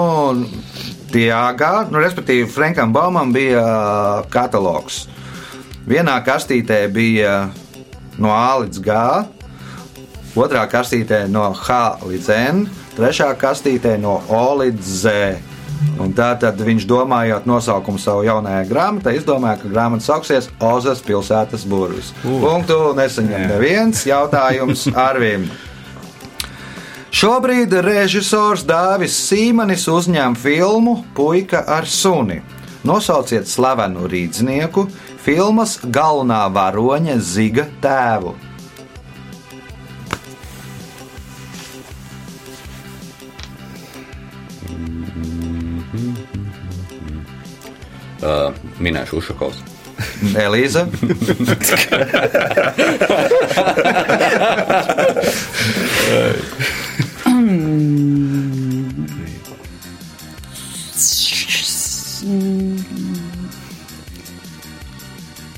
tie 1.12 1.28
AG, 1.32 1.62
nu, 1.92 2.02
respektīvi, 2.02 2.48
Frankam 2.50 2.90
Baumam 2.92 3.30
bija 3.32 3.62
ā, 3.62 4.22
katalogs. 4.32 5.04
Vienā 5.86 6.16
kastītē 6.26 6.82
bija 6.90 7.36
no 8.18 8.32
A 8.34 8.56
līdz 8.64 8.82
G, 8.82 9.02
otrā 10.34 10.64
kastītē 10.72 11.28
no 11.30 11.52
H 11.54 11.78
līdz 12.02 12.32
N, 12.40 12.66
trešā 12.96 13.32
kastītē 13.38 13.96
no 14.00 14.20
O 14.28 14.44
līdz 14.60 14.94
Z. 15.02 15.12
Un 16.00 16.14
tā 16.16 16.32
tad 16.40 16.58
viņš 16.58 16.86
domājot 16.88 17.44
nosaukumu 17.46 18.00
savu 18.00 18.24
jaunajai 18.26 18.64
grāmatai, 18.70 19.16
izdomāja, 19.18 19.60
ka 19.62 19.70
grāmata 19.70 20.06
sauksies 20.06 20.48
Ozas 20.62 21.02
pilsētas 21.04 21.66
burvis. 21.68 22.10
Punktu 22.24 22.94
nesaņem 22.98 23.46
neviens 23.52 24.02
jautājums 24.08 24.88
Arvim. 25.08 25.46
Šobrīd 27.14 27.70
režisors 27.86 28.64
Dāvis 28.66 29.14
Sīmanis 29.28 29.86
uzņem 29.90 30.34
filmu 30.34 30.96
Puika 31.14 31.62
ar 31.76 31.86
suni. 31.86 32.40
Nosauciet 32.84 33.46
slavenu 33.48 34.08
rīznieku, 34.10 34.88
filmas 35.22 35.78
galvenā 35.84 36.42
varoņa 36.52 37.14
Ziga 37.22 37.68
tēvu. 37.80 38.34
Uh, 48.24 48.54
minējuši 48.80 49.16
Ušakovs. 49.20 49.58
Elīza, 50.40 50.86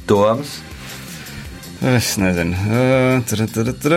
Toms, 0.07 0.59
Es 1.87 2.17
nezinu. 2.17 2.57
Uh, 2.67 3.23
Tur, 3.29 3.45
tur, 3.53 3.73
tur. 3.81 3.97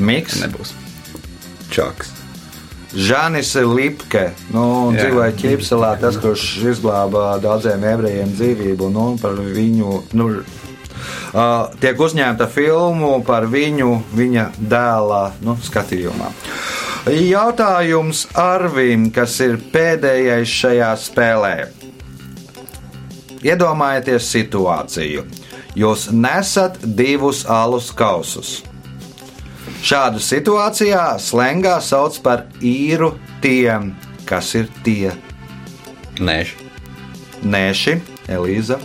Miks, 0.00 0.40
Nebūs. 0.42 0.72
Čaks. 1.70 2.15
Žanis 2.96 3.52
Lipke. 3.60 4.30
Nu, 4.54 4.92
dzīvoja 4.96 5.34
Ķīpselā, 5.36 5.96
tas, 6.00 6.16
kurš 6.20 6.46
izglāba 6.72 7.34
daudziem 7.42 7.84
ebrejiem 7.84 8.32
dzīvību. 8.32 8.88
Nu, 8.92 9.08
par 9.20 9.36
viņu. 9.36 10.00
Nu, 10.16 10.30
Uh, 11.36 11.68
tiek 11.82 11.98
uzņemta 12.00 12.46
filmu 12.48 13.18
par 13.26 13.44
viņu, 13.52 13.90
viņa 14.16 14.46
dēla 14.56 15.20
nu, 15.44 15.52
skatījumā. 15.60 16.30
Jautājums 17.12 18.22
Arvim, 18.40 19.10
kas 19.14 19.34
ir 19.44 19.58
pēdējais 19.74 20.54
šajā 20.62 20.88
spēlē. 21.02 21.52
Iedomājieties 23.44 24.30
situāciju. 24.32 25.26
Jūs 25.76 26.08
nesat 26.16 26.80
divus 26.82 27.44
alus 27.52 27.92
kausus. 27.92 28.62
Šādu 29.84 30.20
situācijā 30.22 31.02
slēgā 31.20 31.76
sauc 31.84 32.16
par 32.24 32.44
īru 32.64 33.12
tiem, 33.44 33.92
kas 34.26 34.54
ir 34.58 34.68
tie 34.86 35.12
Nēši. 36.18 36.56
nēši, 37.44 37.96
Elīza. 38.32 38.78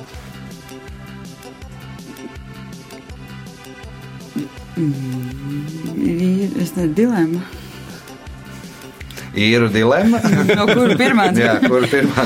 Ir, 6.01 6.49
es 6.61 6.71
nezinu, 6.75 6.93
dilemma. 6.95 7.41
Īru 9.37 9.69
dilemma. 9.71 10.19
No 10.59 10.65
kur 10.67 10.91
pirmā? 10.99 11.29
Jā, 11.37 11.55
kur 11.63 11.85
pirmā? 11.91 12.25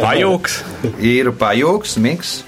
Pajūgs. 0.00 0.60
Īru 1.04 1.34
pajūgs, 1.36 1.96
miks. 2.02 2.38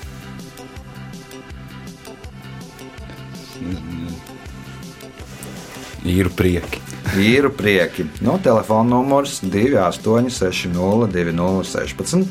Īru 6.12 6.32
prieki. 6.34 6.82
īru 7.16 7.50
prieki. 7.56 8.04
Nu, 8.24 8.38
telefona 8.42 8.90
numurs 8.90 9.38
2860, 9.44 11.08
2016. 11.14 12.26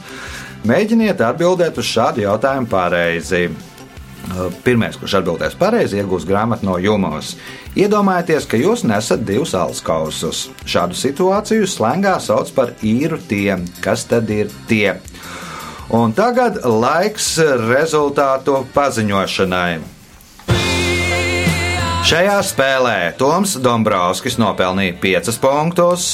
Mēģiniet 0.68 1.22
atbildēt 1.24 1.78
uz 1.80 1.88
šādu 1.88 2.26
jautājumu 2.26 2.70
pareizi. 2.70 3.48
Pirmais, 4.66 4.98
kurš 5.00 5.22
atbildēs 5.22 5.56
pareizi, 5.56 6.02
iegūs 6.02 6.26
grāmatu 6.28 6.68
no 6.68 6.76
jumos. 6.84 7.36
Iedomājieties, 7.80 8.48
ka 8.50 8.60
jūs 8.60 8.84
nesat 8.84 9.24
divus 9.24 9.54
alus 9.56 9.80
kausus. 9.86 10.48
Šādu 10.68 10.98
situāciju 11.00 11.70
slēgā 11.70 12.18
sauc 12.20 12.52
par 12.58 12.74
īru 12.84 13.22
tiem. 13.30 13.64
Kas 13.84 14.04
tad 14.10 14.30
ir 14.34 14.52
tie? 14.68 14.98
Un 15.96 16.12
tagad 16.12 16.60
laiks 16.68 17.38
rezultātu 17.70 18.66
paziņošanai. 18.76 19.97
Šajā 22.08 22.38
spēlē 22.40 23.00
Toms 23.20 23.58
Dombrovskis 23.60 24.38
nopelnīja 24.40 24.94
5 25.02 25.42
punktus, 25.44 26.06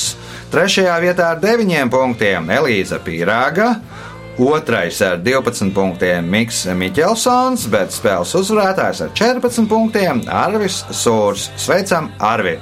3. 0.50 0.88
vietā 1.04 1.28
ar 1.36 1.44
9 1.44 1.92
punktiem 1.94 2.50
Elīza 2.50 2.98
Pīrāga, 2.98 3.76
2. 4.40 4.82
ar 5.06 5.22
12 5.22 5.70
punktiem 5.78 6.34
Miks 6.34 6.66
Miķelsons, 6.82 7.70
bet 7.70 7.94
spēles 7.94 8.34
uzvarētājs 8.42 9.06
ar 9.06 9.14
14 9.22 9.70
punktiem 9.70 10.26
Arvis 10.34 10.82
Sūrs. 10.90 11.52
Sveicam 11.62 12.10
Arvi! 12.18 12.58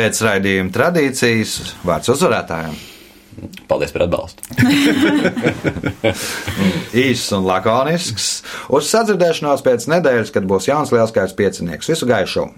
Pēc 0.00 0.16
raidījuma 0.24 0.72
tradīcijas 0.72 1.74
vārds 1.84 2.08
uzvarētājiem. 2.14 2.78
Paldies 3.68 3.92
par 3.92 4.06
atbalstu. 4.06 4.46
Īss 7.04 7.28
un 7.36 7.44
lakonisks. 7.44 8.30
Uz 8.72 8.88
sadzirdēšanos 8.94 9.60
pēc 9.66 9.90
nedēļas, 9.92 10.32
kad 10.32 10.48
būs 10.48 10.70
jauns 10.72 10.94
lielskais 10.96 11.36
piecinieks. 11.36 11.92
Visu 11.92 12.08
gaišu! 12.08 12.48